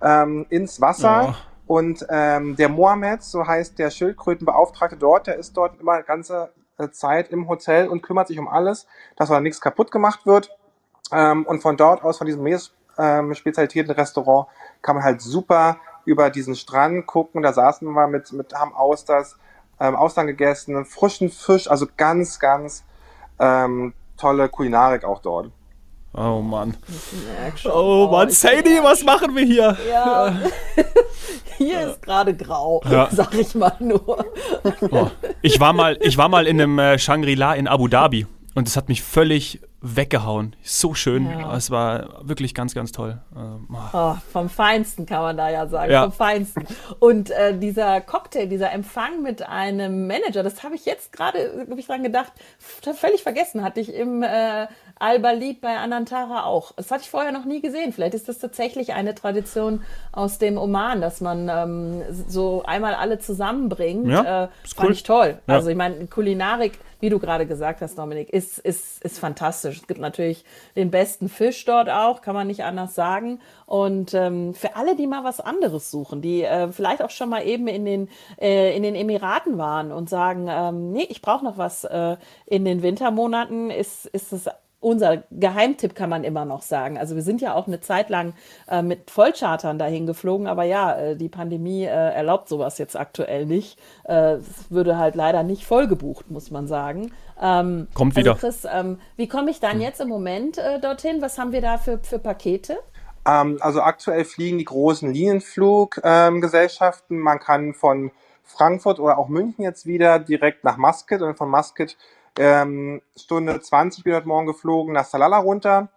ähm, 0.00 0.46
ins 0.48 0.80
Wasser. 0.80 1.34
Oh. 1.66 1.76
Und 1.76 2.06
ähm, 2.10 2.56
der 2.56 2.68
Mohammed, 2.68 3.22
so 3.22 3.46
heißt 3.46 3.78
der 3.78 3.90
Schildkrötenbeauftragte 3.90 4.96
dort, 4.96 5.26
der 5.26 5.36
ist 5.36 5.56
dort 5.56 5.80
immer 5.80 6.02
ganze 6.02 6.50
Zeit 6.92 7.30
im 7.30 7.48
Hotel 7.48 7.88
und 7.88 8.02
kümmert 8.02 8.28
sich 8.28 8.38
um 8.38 8.48
alles, 8.48 8.86
dass 9.16 9.28
da 9.28 9.40
nichts 9.40 9.60
kaputt 9.60 9.90
gemacht 9.90 10.26
wird. 10.26 10.50
Ähm, 11.12 11.46
und 11.46 11.60
von 11.60 11.76
dort 11.76 12.02
aus, 12.02 12.18
von 12.18 12.26
diesem 12.26 12.42
Meeresspezialitäten 12.42 13.90
ähm, 13.90 13.96
Restaurant, 13.96 14.48
kann 14.82 14.96
man 14.96 15.04
halt 15.04 15.20
super 15.20 15.78
über 16.04 16.30
diesen 16.30 16.54
Strand 16.54 17.06
gucken. 17.06 17.42
Da 17.42 17.52
saßen 17.52 17.88
wir 17.88 18.06
mit, 18.08 18.32
mit 18.32 18.54
haben 18.54 18.74
Austers, 18.74 19.36
ähm, 19.80 19.96
Austern 19.96 20.26
gegessen, 20.26 20.84
frischen 20.84 21.30
Fisch, 21.30 21.68
also 21.68 21.86
ganz, 21.96 22.38
ganz 22.38 22.84
ähm, 23.38 23.94
tolle 24.16 24.48
Kulinarik 24.48 25.04
auch 25.04 25.20
dort. 25.20 25.50
Oh 26.16 26.40
Mann. 26.40 26.76
Oh 27.64 28.08
Mann, 28.10 28.30
Sadie, 28.30 28.78
was 28.82 29.02
machen 29.02 29.34
wir 29.34 29.44
hier? 29.44 29.76
Ja. 29.88 30.32
hier 31.58 31.88
ist 31.88 32.02
gerade 32.02 32.34
grau, 32.34 32.82
ja. 32.90 33.08
sag 33.10 33.34
ich 33.34 33.54
mal 33.54 33.76
nur. 33.80 34.24
Oh. 34.90 35.10
Ich, 35.42 35.60
war 35.60 35.72
mal, 35.72 35.98
ich 36.00 36.16
war 36.16 36.28
mal 36.28 36.46
in 36.46 36.60
einem 36.60 36.78
äh, 36.78 36.98
Shangri-La 36.98 37.54
in 37.54 37.68
Abu 37.68 37.88
Dhabi 37.88 38.26
und 38.54 38.68
es 38.68 38.76
hat 38.76 38.88
mich 38.88 39.02
völlig 39.02 39.60
weggehauen. 39.84 40.56
So 40.62 40.94
schön. 40.94 41.28
Ja. 41.28 41.54
Es 41.56 41.70
war 41.70 42.26
wirklich 42.26 42.54
ganz, 42.54 42.74
ganz 42.74 42.90
toll. 42.90 43.20
Ähm, 43.36 43.68
oh, 43.92 44.14
vom 44.32 44.48
Feinsten 44.48 45.04
kann 45.04 45.20
man 45.20 45.36
da 45.36 45.50
ja 45.50 45.66
sagen. 45.66 45.92
Ja. 45.92 46.02
Vom 46.04 46.12
Feinsten. 46.12 46.66
Und 47.00 47.30
äh, 47.30 47.56
dieser 47.58 48.00
Cocktail, 48.00 48.46
dieser 48.46 48.72
Empfang 48.72 49.22
mit 49.22 49.42
einem 49.42 50.06
Manager, 50.06 50.42
das 50.42 50.62
habe 50.62 50.74
ich 50.74 50.86
jetzt 50.86 51.12
gerade, 51.12 51.66
habe 51.68 51.78
ich 51.78 51.86
dran 51.86 52.02
gedacht, 52.02 52.32
völlig 52.58 53.22
vergessen. 53.22 53.62
Hatte 53.62 53.80
ich 53.80 53.92
im 53.92 54.22
äh, 54.22 54.66
Al-Balid 54.98 55.60
bei 55.60 55.76
Anantara 55.76 56.44
auch. 56.44 56.72
Das 56.72 56.90
hatte 56.90 57.02
ich 57.02 57.10
vorher 57.10 57.32
noch 57.32 57.44
nie 57.44 57.60
gesehen. 57.60 57.92
Vielleicht 57.92 58.14
ist 58.14 58.28
das 58.28 58.38
tatsächlich 58.38 58.92
eine 58.92 59.14
Tradition 59.14 59.82
aus 60.12 60.38
dem 60.38 60.56
Oman, 60.56 61.00
dass 61.00 61.20
man 61.20 61.48
ähm, 61.48 62.02
so 62.28 62.62
einmal 62.64 62.94
alle 62.94 63.18
zusammenbringt. 63.18 64.06
Ja, 64.08 64.44
äh, 64.44 64.48
ist 64.64 64.74
fand 64.74 64.88
cool. 64.88 64.92
ich 64.92 65.02
toll. 65.02 65.38
Ja. 65.46 65.54
Also 65.54 65.70
ich 65.70 65.76
meine, 65.76 66.06
Kulinarik, 66.06 66.78
wie 67.00 67.10
du 67.10 67.18
gerade 67.18 67.46
gesagt 67.46 67.82
hast, 67.82 67.98
Dominik, 67.98 68.30
ist, 68.30 68.58
ist, 68.58 69.04
ist 69.04 69.18
fantastisch. 69.18 69.78
Es 69.78 69.86
gibt 69.86 70.00
natürlich 70.00 70.44
den 70.76 70.90
besten 70.90 71.28
Fisch 71.28 71.64
dort 71.64 71.90
auch, 71.90 72.22
kann 72.22 72.34
man 72.34 72.46
nicht 72.46 72.64
anders 72.64 72.94
sagen. 72.94 73.40
Und 73.66 74.14
ähm, 74.14 74.54
für 74.54 74.76
alle, 74.76 74.94
die 74.96 75.06
mal 75.06 75.24
was 75.24 75.40
anderes 75.40 75.90
suchen, 75.90 76.22
die 76.22 76.44
äh, 76.44 76.68
vielleicht 76.68 77.02
auch 77.02 77.10
schon 77.10 77.28
mal 77.28 77.44
eben 77.46 77.66
in 77.66 77.84
den, 77.84 78.08
äh, 78.40 78.76
in 78.76 78.82
den 78.82 78.94
Emiraten 78.94 79.58
waren 79.58 79.90
und 79.90 80.08
sagen, 80.08 80.46
ähm, 80.48 80.92
nee, 80.92 81.06
ich 81.08 81.20
brauche 81.20 81.44
noch 81.44 81.58
was 81.58 81.84
äh, 81.84 82.16
in 82.46 82.64
den 82.64 82.82
Wintermonaten, 82.82 83.70
ist, 83.70 84.06
ist 84.06 84.32
es 84.32 84.48
unser 84.84 85.22
Geheimtipp 85.30 85.94
kann 85.94 86.10
man 86.10 86.24
immer 86.24 86.44
noch 86.44 86.60
sagen. 86.62 86.98
Also 86.98 87.14
wir 87.14 87.22
sind 87.22 87.40
ja 87.40 87.54
auch 87.54 87.66
eine 87.66 87.80
Zeit 87.80 88.10
lang 88.10 88.34
äh, 88.68 88.82
mit 88.82 89.10
Vollchartern 89.10 89.78
dahin 89.78 90.04
geflogen, 90.06 90.46
aber 90.46 90.64
ja, 90.64 90.94
äh, 90.94 91.16
die 91.16 91.30
Pandemie 91.30 91.84
äh, 91.84 91.88
erlaubt 91.88 92.48
sowas 92.48 92.76
jetzt 92.78 92.96
aktuell 92.96 93.46
nicht. 93.46 93.78
Äh, 94.04 94.34
es 94.34 94.70
würde 94.70 94.98
halt 94.98 95.14
leider 95.14 95.42
nicht 95.42 95.64
voll 95.64 95.88
gebucht, 95.88 96.30
muss 96.30 96.50
man 96.50 96.66
sagen. 96.66 97.12
Ähm, 97.40 97.88
Kommt 97.94 98.16
wieder. 98.16 98.32
Also 98.32 98.46
Chris, 98.46 98.66
ähm, 98.70 98.98
wie 99.16 99.26
komme 99.26 99.50
ich 99.50 99.60
dann 99.60 99.72
hm. 99.74 99.80
jetzt 99.80 100.00
im 100.00 100.08
Moment 100.08 100.58
äh, 100.58 100.80
dorthin? 100.80 101.22
Was 101.22 101.38
haben 101.38 101.52
wir 101.52 101.62
da 101.62 101.78
für, 101.78 101.98
für 101.98 102.18
Pakete? 102.18 102.76
Ähm, 103.26 103.56
also 103.60 103.80
aktuell 103.80 104.26
fliegen 104.26 104.58
die 104.58 104.64
großen 104.64 105.10
Linienfluggesellschaften. 105.12 107.18
Man 107.18 107.38
kann 107.38 107.72
von 107.72 108.10
Frankfurt 108.42 109.00
oder 109.00 109.16
auch 109.16 109.28
München 109.28 109.64
jetzt 109.64 109.86
wieder 109.86 110.18
direkt 110.18 110.64
nach 110.64 110.76
Muscat 110.76 111.22
und 111.22 111.38
von 111.38 111.48
Muscat 111.48 111.96
ähm, 112.38 113.02
Stunde 113.16 113.60
20 113.60 114.04
bin 114.04 114.12
ich 114.12 114.16
heute 114.16 114.28
Morgen 114.28 114.46
geflogen 114.46 114.94
nach 114.94 115.04
Salala 115.04 115.38
runter. 115.38 115.88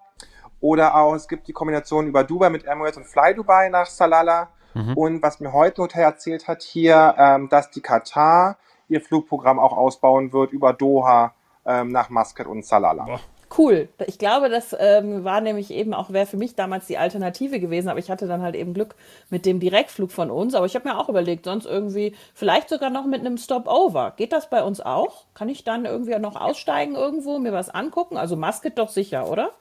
Oder 0.60 0.96
auch, 0.96 1.14
es 1.14 1.28
gibt 1.28 1.48
die 1.48 1.54
Kombination 1.54 2.08
über 2.08 2.24
Dubai 2.24 2.50
mit 2.50 2.66
Emirates 2.66 2.98
und 2.98 3.06
Fly 3.06 3.36
Dubai 3.36 3.70
nach 3.70 3.86
Salala. 3.86 4.50
Mhm. 4.74 4.94
Und 4.94 5.24
was 5.24 5.40
mir 5.40 5.54
heute 5.54 5.82
ein 5.82 5.84
Hotel 5.84 6.04
erzählt 6.04 6.48
hat 6.48 6.64
hier, 6.64 7.16
ähm, 7.18 7.50
dass 7.50 7.70
die 7.72 7.82
Katar 7.82 8.58
ihr 8.90 9.02
Flugprogramm 9.02 9.60
auch 9.60 9.76
ausbauen 9.76 10.34
wird 10.34 10.52
über 10.52 10.74
Doha 10.74 11.34
ähm, 11.66 11.92
nach 11.92 12.10
Muscat 12.10 12.48
und 12.48 12.66
Salala. 12.66 13.04
Boah. 13.04 13.20
Cool. 13.58 13.90
Ich 14.06 14.20
glaube, 14.20 14.50
das 14.50 14.76
ähm, 14.78 15.24
war 15.24 15.42
nämlich 15.42 15.72
eben 15.72 15.94
auch, 15.94 16.12
wäre 16.12 16.26
für 16.26 16.38
mich 16.38 16.56
damals 16.56 16.88
die 16.88 16.98
Alternative 16.98 17.60
gewesen, 17.60 17.90
aber 17.90 18.00
ich 18.00 18.10
hatte 18.10 18.28
dann 18.28 18.42
halt 18.42 18.56
eben 18.56 18.74
Glück 18.74 18.96
mit 19.30 19.46
dem 19.46 19.60
Direktflug 19.60 20.12
von 20.12 20.32
uns. 20.32 20.56
Aber 20.56 20.66
ich 20.66 20.76
habe 20.76 20.88
mir 20.88 20.98
auch 20.98 21.10
überlegt, 21.10 21.46
sonst 21.46 21.66
irgendwie, 21.66 22.16
vielleicht 22.34 22.70
sogar 22.70 22.90
noch 22.90 23.06
mit 23.06 23.22
einem 23.22 23.38
Stopover. 23.38 24.14
Geht 24.18 24.34
das 24.34 24.50
bei 24.50 24.64
uns 24.64 24.82
auch? 24.82 25.26
Kann 25.34 25.50
ich 25.50 25.64
dann 25.64 25.86
irgendwie 25.86 26.18
noch 26.20 26.36
aussteigen 26.36 26.96
irgendwo, 26.96 27.40
mir 27.40 27.54
was 27.54 27.70
angucken? 27.70 28.18
Also 28.18 28.36
Masket 28.36 28.78
doch 28.78 28.90
sicher, 28.90 29.30
oder? 29.30 29.52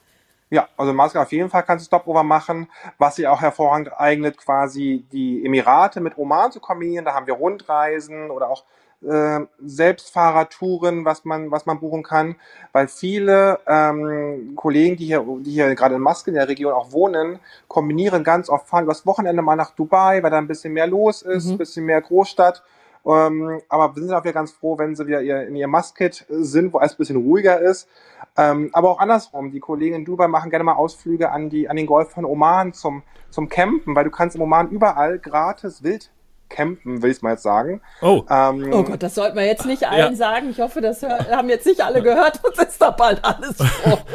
Ja, 0.48 0.68
also 0.76 0.92
Masket 0.92 1.22
auf 1.22 1.32
jeden 1.32 1.50
Fall 1.50 1.64
kannst 1.64 1.84
du 1.84 1.86
Stopover 1.86 2.22
machen, 2.22 2.70
was 2.98 3.16
sich 3.16 3.26
auch 3.26 3.40
hervorragend 3.40 3.92
eignet, 3.98 4.38
quasi 4.38 5.04
die 5.10 5.44
Emirate 5.44 6.00
mit 6.00 6.16
Oman 6.16 6.52
zu 6.52 6.60
kombinieren. 6.60 7.04
Da 7.04 7.14
haben 7.14 7.26
wir 7.26 7.34
Rundreisen 7.34 8.30
oder 8.30 8.48
auch 8.48 8.64
äh, 9.02 9.40
Selbstfahrertouren, 9.64 11.04
was 11.04 11.24
man, 11.24 11.50
was 11.50 11.66
man 11.66 11.80
buchen 11.80 12.02
kann, 12.02 12.36
weil 12.72 12.88
viele 12.88 13.58
ähm, 13.66 14.52
Kollegen, 14.56 14.96
die 14.96 15.06
hier, 15.06 15.24
die 15.40 15.52
hier 15.52 15.74
gerade 15.74 15.94
in 15.94 16.00
Masken 16.00 16.30
in 16.30 16.36
der 16.36 16.48
Region 16.48 16.72
auch 16.72 16.92
wohnen, 16.92 17.38
kombinieren 17.68 18.24
ganz 18.24 18.48
oft 18.48 18.68
fahren 18.68 18.84
übers 18.84 19.06
Wochenende 19.06 19.42
mal 19.42 19.56
nach 19.56 19.70
Dubai, 19.70 20.22
weil 20.22 20.30
da 20.30 20.38
ein 20.38 20.48
bisschen 20.48 20.72
mehr 20.72 20.86
los 20.86 21.22
ist, 21.22 21.46
ein 21.46 21.52
mhm. 21.52 21.58
bisschen 21.58 21.84
mehr 21.84 22.00
Großstadt. 22.00 22.62
Ähm, 23.06 23.60
aber 23.68 23.94
wir 23.94 24.02
sind 24.02 24.12
auch 24.12 24.24
wieder 24.24 24.32
ganz 24.32 24.50
froh, 24.50 24.78
wenn 24.78 24.96
sie 24.96 25.06
wieder 25.06 25.20
in 25.46 25.54
ihr 25.54 25.68
Musket 25.68 26.26
sind, 26.28 26.72
wo 26.72 26.80
es 26.80 26.92
ein 26.92 26.96
bisschen 26.96 27.16
ruhiger 27.16 27.60
ist. 27.60 27.88
Ähm, 28.36 28.70
aber 28.72 28.90
auch 28.90 28.98
andersrum, 28.98 29.52
die 29.52 29.60
Kollegen 29.60 29.94
in 29.94 30.04
Dubai 30.04 30.26
machen 30.26 30.50
gerne 30.50 30.64
mal 30.64 30.74
Ausflüge 30.74 31.30
an, 31.30 31.48
die, 31.48 31.68
an 31.68 31.76
den 31.76 31.86
Golf 31.86 32.10
von 32.10 32.24
Oman 32.24 32.72
zum, 32.72 33.02
zum 33.30 33.48
Campen, 33.48 33.94
weil 33.94 34.04
du 34.04 34.10
kannst 34.10 34.34
im 34.34 34.42
Oman 34.42 34.70
überall 34.70 35.18
gratis 35.18 35.84
wild 35.84 36.10
campen, 36.48 37.02
will 37.02 37.10
ich 37.10 37.22
mal 37.22 37.32
jetzt 37.32 37.42
sagen. 37.42 37.80
Oh. 38.02 38.22
Ähm, 38.30 38.70
oh 38.72 38.82
Gott, 38.82 39.02
das 39.02 39.14
sollten 39.14 39.36
wir 39.36 39.44
jetzt 39.44 39.66
nicht 39.66 39.88
allen 39.88 40.12
ja. 40.12 40.14
sagen. 40.14 40.50
Ich 40.50 40.60
hoffe, 40.60 40.80
das 40.80 41.02
haben 41.02 41.48
jetzt 41.48 41.66
nicht 41.66 41.82
alle 41.82 42.02
gehört, 42.02 42.40
uns 42.44 42.58
ist 42.58 42.80
da 42.80 42.90
bald 42.90 43.24
alles 43.24 43.56
voll. 43.56 43.98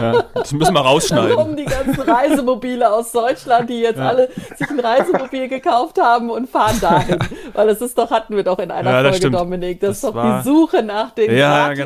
Ja, 0.00 0.24
das 0.34 0.52
müssen 0.52 0.72
wir 0.72 0.80
rausschneiden. 0.80 1.36
Um 1.36 1.56
die 1.56 1.66
ganzen 1.66 2.00
Reisemobile 2.00 2.90
aus 2.90 3.12
Deutschland, 3.12 3.68
die 3.68 3.80
jetzt 3.80 3.98
ja. 3.98 4.08
alle 4.08 4.28
sich 4.56 4.68
ein 4.68 4.80
Reisemobil 4.80 5.48
gekauft 5.48 6.00
haben 6.00 6.30
und 6.30 6.48
fahren 6.48 6.80
dahin. 6.80 7.18
Weil 7.52 7.66
das 7.66 7.80
ist 7.80 7.96
doch, 7.98 8.10
hatten 8.10 8.34
wir 8.36 8.42
doch 8.42 8.58
in 8.58 8.70
einer 8.70 9.02
Folge, 9.02 9.16
stimmt. 9.16 9.34
Dominik. 9.34 9.80
Das, 9.80 9.88
das, 9.88 9.96
ist 9.98 10.04
doch 10.04 10.14
war... 10.14 10.38
die 10.38 10.48
Suche 10.48 10.82
nach 10.82 11.10
den 11.10 11.36
Ja, 11.36 11.72
Gratis, 11.72 11.78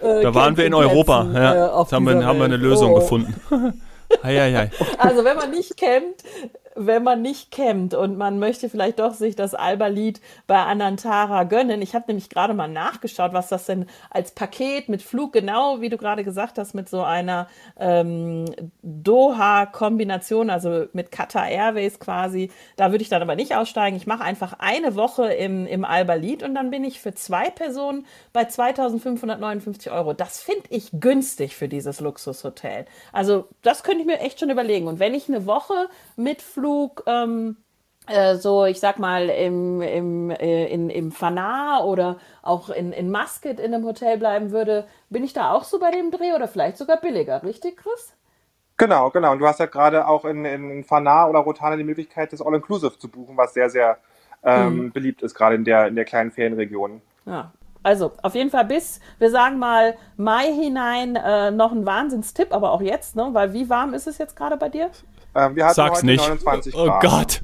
genau. 0.00 0.18
Äh, 0.18 0.22
da 0.22 0.34
waren 0.34 0.56
wir 0.56 0.66
in 0.66 0.74
Europa. 0.74 1.26
Ja. 1.32 1.66
Äh, 1.66 1.84
haben, 1.90 2.06
wir, 2.06 2.26
haben 2.26 2.38
wir 2.38 2.44
eine 2.44 2.56
Lösung 2.56 2.92
oh. 2.92 2.96
gefunden. 2.96 3.34
Hei, 4.24 4.36
hei, 4.36 4.52
hei. 4.52 4.70
Also 4.98 5.24
wenn 5.24 5.36
man 5.36 5.50
nicht 5.50 5.76
campt, 5.76 6.24
wenn 6.86 7.02
man 7.02 7.20
nicht 7.20 7.50
campt 7.50 7.92
und 7.92 8.16
man 8.16 8.38
möchte 8.38 8.70
vielleicht 8.70 9.00
doch 9.00 9.12
sich 9.12 9.36
das 9.36 9.54
Alba-Lied 9.54 10.20
bei 10.46 10.56
Anantara 10.56 11.44
gönnen. 11.44 11.82
Ich 11.82 11.94
habe 11.94 12.06
nämlich 12.08 12.30
gerade 12.30 12.54
mal 12.54 12.68
nachgeschaut, 12.68 13.34
was 13.34 13.48
das 13.48 13.66
denn 13.66 13.86
als 14.08 14.32
Paket 14.32 14.88
mit 14.88 15.02
Flug, 15.02 15.32
genau 15.32 15.82
wie 15.82 15.90
du 15.90 15.98
gerade 15.98 16.24
gesagt 16.24 16.56
hast, 16.56 16.74
mit 16.74 16.88
so 16.88 17.02
einer 17.02 17.48
ähm, 17.78 18.46
Doha-Kombination, 18.82 20.48
also 20.48 20.86
mit 20.94 21.10
Qatar 21.12 21.48
Airways 21.48 22.00
quasi. 22.00 22.50
Da 22.76 22.92
würde 22.92 23.02
ich 23.02 23.10
dann 23.10 23.20
aber 23.20 23.36
nicht 23.36 23.54
aussteigen. 23.54 23.96
Ich 23.96 24.06
mache 24.06 24.24
einfach 24.24 24.54
eine 24.58 24.96
Woche 24.96 25.32
im, 25.34 25.66
im 25.66 25.84
Alba-Lied 25.84 26.42
und 26.42 26.54
dann 26.54 26.70
bin 26.70 26.84
ich 26.84 27.00
für 27.00 27.12
zwei 27.14 27.50
Personen 27.50 28.06
bei 28.32 28.46
2559 28.46 29.92
Euro. 29.92 30.14
Das 30.14 30.40
finde 30.40 30.64
ich 30.70 30.88
günstig 30.92 31.56
für 31.56 31.68
dieses 31.68 32.00
Luxushotel. 32.00 32.86
Also 33.12 33.48
das 33.60 33.82
könnte 33.82 34.00
ich 34.00 34.06
mir 34.06 34.20
echt 34.20 34.40
schon 34.40 34.50
überlegen. 34.50 34.86
Und 34.86 34.98
wenn 34.98 35.12
ich 35.12 35.28
eine 35.28 35.44
Woche 35.44 35.74
mit 36.16 36.40
Flug 36.40 36.69
Ausflug, 36.70 37.02
ähm, 37.06 37.56
äh, 38.06 38.36
so 38.36 38.64
ich 38.64 38.80
sag 38.80 38.98
mal 38.98 39.28
im, 39.28 39.82
im, 39.82 40.30
äh, 40.30 40.66
in, 40.66 40.90
im 40.90 41.12
Fanar 41.12 41.84
oder 41.84 42.18
auch 42.42 42.70
in, 42.70 42.92
in 42.92 43.10
Muscat 43.10 43.60
in 43.60 43.74
einem 43.74 43.84
Hotel 43.84 44.18
bleiben 44.18 44.50
würde, 44.50 44.86
bin 45.10 45.24
ich 45.24 45.32
da 45.32 45.52
auch 45.52 45.64
so 45.64 45.78
bei 45.78 45.90
dem 45.90 46.10
Dreh 46.10 46.32
oder 46.34 46.48
vielleicht 46.48 46.76
sogar 46.76 46.98
billiger, 46.98 47.42
richtig, 47.42 47.76
Chris? 47.76 48.14
Genau, 48.76 49.10
genau. 49.10 49.32
Und 49.32 49.40
du 49.40 49.46
hast 49.46 49.60
ja 49.60 49.66
gerade 49.66 50.06
auch 50.08 50.24
in, 50.24 50.44
in 50.44 50.84
Fanar 50.84 51.28
oder 51.28 51.40
Rotana 51.40 51.76
die 51.76 51.84
Möglichkeit, 51.84 52.32
das 52.32 52.40
All-Inclusive 52.40 52.98
zu 52.98 53.08
buchen, 53.08 53.36
was 53.36 53.52
sehr, 53.52 53.68
sehr 53.68 53.98
ähm, 54.42 54.76
mhm. 54.76 54.92
beliebt 54.92 55.20
ist, 55.20 55.34
gerade 55.34 55.54
in 55.54 55.64
der, 55.64 55.88
in 55.88 55.96
der 55.96 56.06
kleinen 56.06 56.30
Ferienregion. 56.30 57.02
Ja, 57.26 57.52
also 57.82 58.12
auf 58.22 58.34
jeden 58.34 58.50
Fall 58.50 58.64
bis, 58.64 59.00
wir 59.18 59.30
sagen 59.30 59.58
mal, 59.58 59.96
Mai 60.16 60.46
hinein 60.46 61.16
äh, 61.16 61.50
noch 61.50 61.72
ein 61.72 61.84
Wahnsinnstipp, 61.84 62.54
aber 62.54 62.72
auch 62.72 62.80
jetzt, 62.80 63.16
ne? 63.16 63.28
Weil 63.32 63.52
wie 63.52 63.68
warm 63.68 63.92
ist 63.92 64.06
es 64.06 64.16
jetzt 64.16 64.34
gerade 64.34 64.56
bei 64.56 64.70
dir? 64.70 64.90
Ähm, 65.34 65.56
wir 65.56 65.64
hatten 65.64 65.74
Sag's 65.74 65.98
heute 65.98 66.06
nicht. 66.06 66.20
29 66.20 66.74
Grad. 66.74 67.04
Oh 67.04 67.08
Gott. 67.08 67.42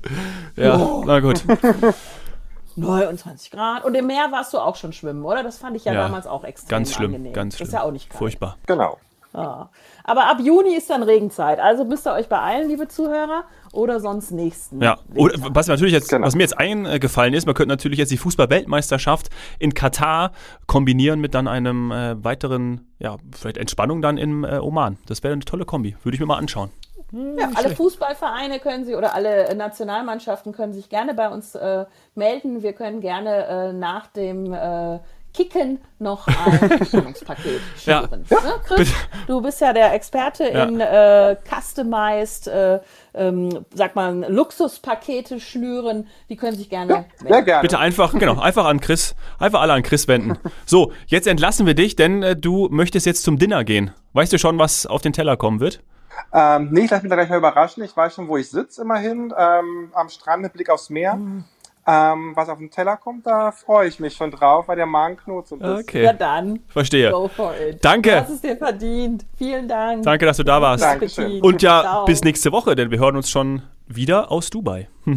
Ja, 0.57 0.77
oh. 0.77 1.05
na 1.07 1.21
gut. 1.21 1.43
29 2.77 3.51
Grad. 3.51 3.85
Und 3.85 3.95
im 3.95 4.07
Meer 4.07 4.29
warst 4.31 4.53
du 4.53 4.59
auch 4.59 4.77
schon 4.77 4.93
schwimmen, 4.93 5.25
oder? 5.25 5.43
Das 5.43 5.59
fand 5.59 5.77
ich 5.77 5.85
ja, 5.85 5.95
ja 5.95 6.03
damals 6.03 6.27
auch 6.27 6.45
extrem 6.45 6.69
Ganz 6.69 6.93
schlimm, 6.93 7.15
angenehm. 7.15 7.33
ganz 7.33 7.57
schlimm. 7.57 7.69
ist 7.69 7.73
ja 7.73 7.83
auch 7.83 7.91
nicht 7.91 8.11
kalt. 8.11 8.19
Furchtbar. 8.19 8.59
Genau. 8.67 8.99
Ja. 9.35 9.69
Aber 10.05 10.31
ab 10.31 10.39
Juni 10.41 10.75
ist 10.75 10.89
dann 10.89 11.03
Regenzeit. 11.03 11.59
Also 11.59 11.85
müsst 11.85 12.07
ihr 12.07 12.13
euch 12.13 12.29
beeilen, 12.29 12.69
liebe 12.69 12.89
Zuhörer, 12.89 13.45
oder 13.73 14.01
sonst 14.01 14.31
nächsten. 14.31 14.81
Ja, 14.81 14.99
oder, 15.15 15.35
was 15.51 15.67
natürlich 15.67 15.93
jetzt, 15.93 16.09
genau. 16.09 16.27
was 16.27 16.35
mir 16.35 16.43
jetzt 16.43 16.59
eingefallen 16.59 17.35
ist, 17.35 17.45
man 17.45 17.55
könnte 17.55 17.69
natürlich 17.69 17.99
jetzt 17.99 18.11
die 18.11 18.17
Fußball-Weltmeisterschaft 18.17 19.29
in 19.59 19.75
Katar 19.75 20.33
kombinieren 20.67 21.21
mit 21.21 21.35
dann 21.35 21.49
einem 21.49 21.91
äh, 21.91 22.23
weiteren, 22.25 22.87
ja, 22.99 23.17
vielleicht 23.33 23.59
Entspannung 23.59 24.01
dann 24.01 24.17
im 24.17 24.45
äh, 24.45 24.59
Oman. 24.59 24.97
Das 25.07 25.23
wäre 25.23 25.35
eine 25.35 25.45
tolle 25.45 25.67
Kombi. 25.67 25.97
Würde 26.03 26.15
ich 26.15 26.21
mir 26.21 26.27
mal 26.27 26.39
anschauen. 26.39 26.71
Hm, 27.13 27.39
ja, 27.39 27.51
alle 27.55 27.75
Fußballvereine 27.75 28.59
können 28.59 28.85
sich 28.85 28.97
oder 28.97 29.15
alle 29.15 29.55
Nationalmannschaften 29.55 30.53
können 30.53 30.73
sich 30.73 30.89
gerne 30.89 31.15
bei 31.15 31.29
uns 31.29 31.55
äh, 31.55 31.85
melden. 32.15 32.63
Wir 32.63 32.73
können 32.73 33.01
gerne 33.01 33.47
äh, 33.47 33.73
nach 33.73 34.09
dem 34.09 34.53
äh, 34.53 34.99
Kicken 35.37 35.81
noch 35.99 36.27
ein 36.27 36.85
Stimmungspaket 36.87 37.61
schnüren. 37.79 38.25
Ja. 38.31 38.41
Ne, 38.41 38.53
Chris, 38.65 38.91
du 39.27 39.43
bist 39.43 39.61
ja 39.61 39.73
der 39.73 39.93
Experte 39.93 40.51
ja. 40.51 40.65
in 40.65 40.81
äh, 40.81 41.37
Customized, 41.45 42.49
äh, 42.49 42.81
ähm, 43.15 43.67
sag 43.75 43.95
mal, 43.95 44.25
Luxuspakete 44.33 45.39
schnüren. 45.39 46.09
Die 46.31 46.37
können 46.37 46.57
sich 46.57 46.71
gerne, 46.71 46.93
ja, 46.93 47.05
sehr 47.19 47.43
gerne. 47.43 47.63
Bitte 47.63 47.79
einfach, 47.79 48.19
genau, 48.19 48.41
einfach 48.41 48.65
an 48.65 48.81
Chris, 48.81 49.15
einfach 49.39 49.61
alle 49.61 49.75
an 49.75 49.83
Chris 49.83 50.09
wenden. 50.09 50.39
So, 50.65 50.93
jetzt 51.07 51.27
entlassen 51.27 51.67
wir 51.67 51.75
dich, 51.75 51.97
denn 51.97 52.23
äh, 52.23 52.35
du 52.35 52.69
möchtest 52.71 53.05
jetzt 53.05 53.23
zum 53.23 53.39
Dinner 53.39 53.63
gehen. 53.63 53.91
Weißt 54.15 54.33
du 54.33 54.39
schon, 54.39 54.59
was 54.59 54.87
auf 54.87 55.03
den 55.03 55.13
Teller 55.13 55.37
kommen 55.37 55.61
wird? 55.61 55.83
Ähm, 56.33 56.69
nee, 56.71 56.85
ich 56.85 56.91
lasse 56.91 57.03
mich 57.03 57.11
da 57.11 57.17
gleich 57.17 57.29
mal 57.29 57.39
überraschen. 57.39 57.83
Ich 57.85 57.97
weiß 57.97 58.15
schon, 58.15 58.29
wo 58.29 58.37
ich 58.37 58.51
sitze 58.51 58.83
immerhin. 58.83 59.33
Ähm, 59.37 59.91
am 59.95 60.09
Strand 60.09 60.43
mit 60.43 60.53
Blick 60.53 60.71
aufs 60.71 60.91
Meer. 60.91 61.15
Mhm. 61.15 61.45
Ähm, 61.89 62.33
was 62.35 62.49
auf 62.49 62.59
den 62.59 62.69
Teller 62.69 62.97
kommt, 62.97 63.29
da 63.29 63.53
freue 63.53 63.87
ich 63.87 64.01
mich 64.01 64.15
schon 64.15 64.33
drauf, 64.33 64.67
weil 64.67 64.75
der 64.75 64.87
Magen 64.87 65.17
knurrt 65.19 65.47
so 65.47 65.55
ein 65.55 65.61
bisschen. 65.61 65.79
Okay. 65.79 66.03
Ja, 66.03 66.13
dann. 66.13 66.59
Verstehe. 66.67 67.13
Go 67.13 67.29
for 67.29 67.55
it. 67.57 67.85
Danke. 67.85 68.11
Du 68.11 68.21
hast 68.23 68.31
es 68.31 68.41
dir 68.41 68.57
verdient. 68.57 69.25
Vielen 69.37 69.69
Dank. 69.69 70.03
Danke, 70.03 70.27
dass 70.27 70.37
du 70.37 70.43
da 70.43 70.61
warst. 70.61 70.83
Dankeschön. 70.83 71.41
Und 71.41 71.63
ja, 71.63 71.83
Ciao. 71.83 72.05
bis 72.05 72.25
nächste 72.25 72.51
Woche, 72.51 72.75
denn 72.75 72.91
wir 72.91 72.99
hören 72.99 73.15
uns 73.15 73.31
schon 73.31 73.63
wieder 73.89 74.31
aus 74.33 74.51
Dubai. 74.51 74.89
ja, 75.07 75.15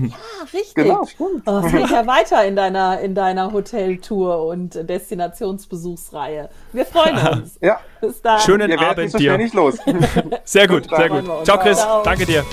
richtig. 0.53 0.75
Genau, 0.75 1.05
stimmt. 1.05 1.43
Oh, 1.45 1.61
es 1.65 1.71
geht 1.71 1.89
ja 1.89 2.05
weiter 2.05 2.45
in 2.45 2.55
deiner, 2.55 2.99
in 2.99 3.15
deiner 3.15 3.51
Hoteltour 3.51 4.45
und 4.45 4.75
Destinationsbesuchsreihe. 4.75 6.49
Wir 6.73 6.85
freuen 6.85 7.17
uns. 7.39 7.57
ja. 7.61 7.79
Bis 8.01 8.21
dann. 8.21 8.39
Schönen 8.41 8.71
Abend 8.77 9.11
so 9.11 9.17
dir. 9.17 9.37
Nicht 9.37 9.53
los. 9.53 9.77
Sehr 10.43 10.67
gut, 10.67 10.87
sehr 10.89 11.09
gut. 11.09 11.45
Ciao, 11.45 11.57
Chris. 11.59 11.77
Ciao. 11.79 12.03
Danke 12.03 12.25
dir. 12.25 12.43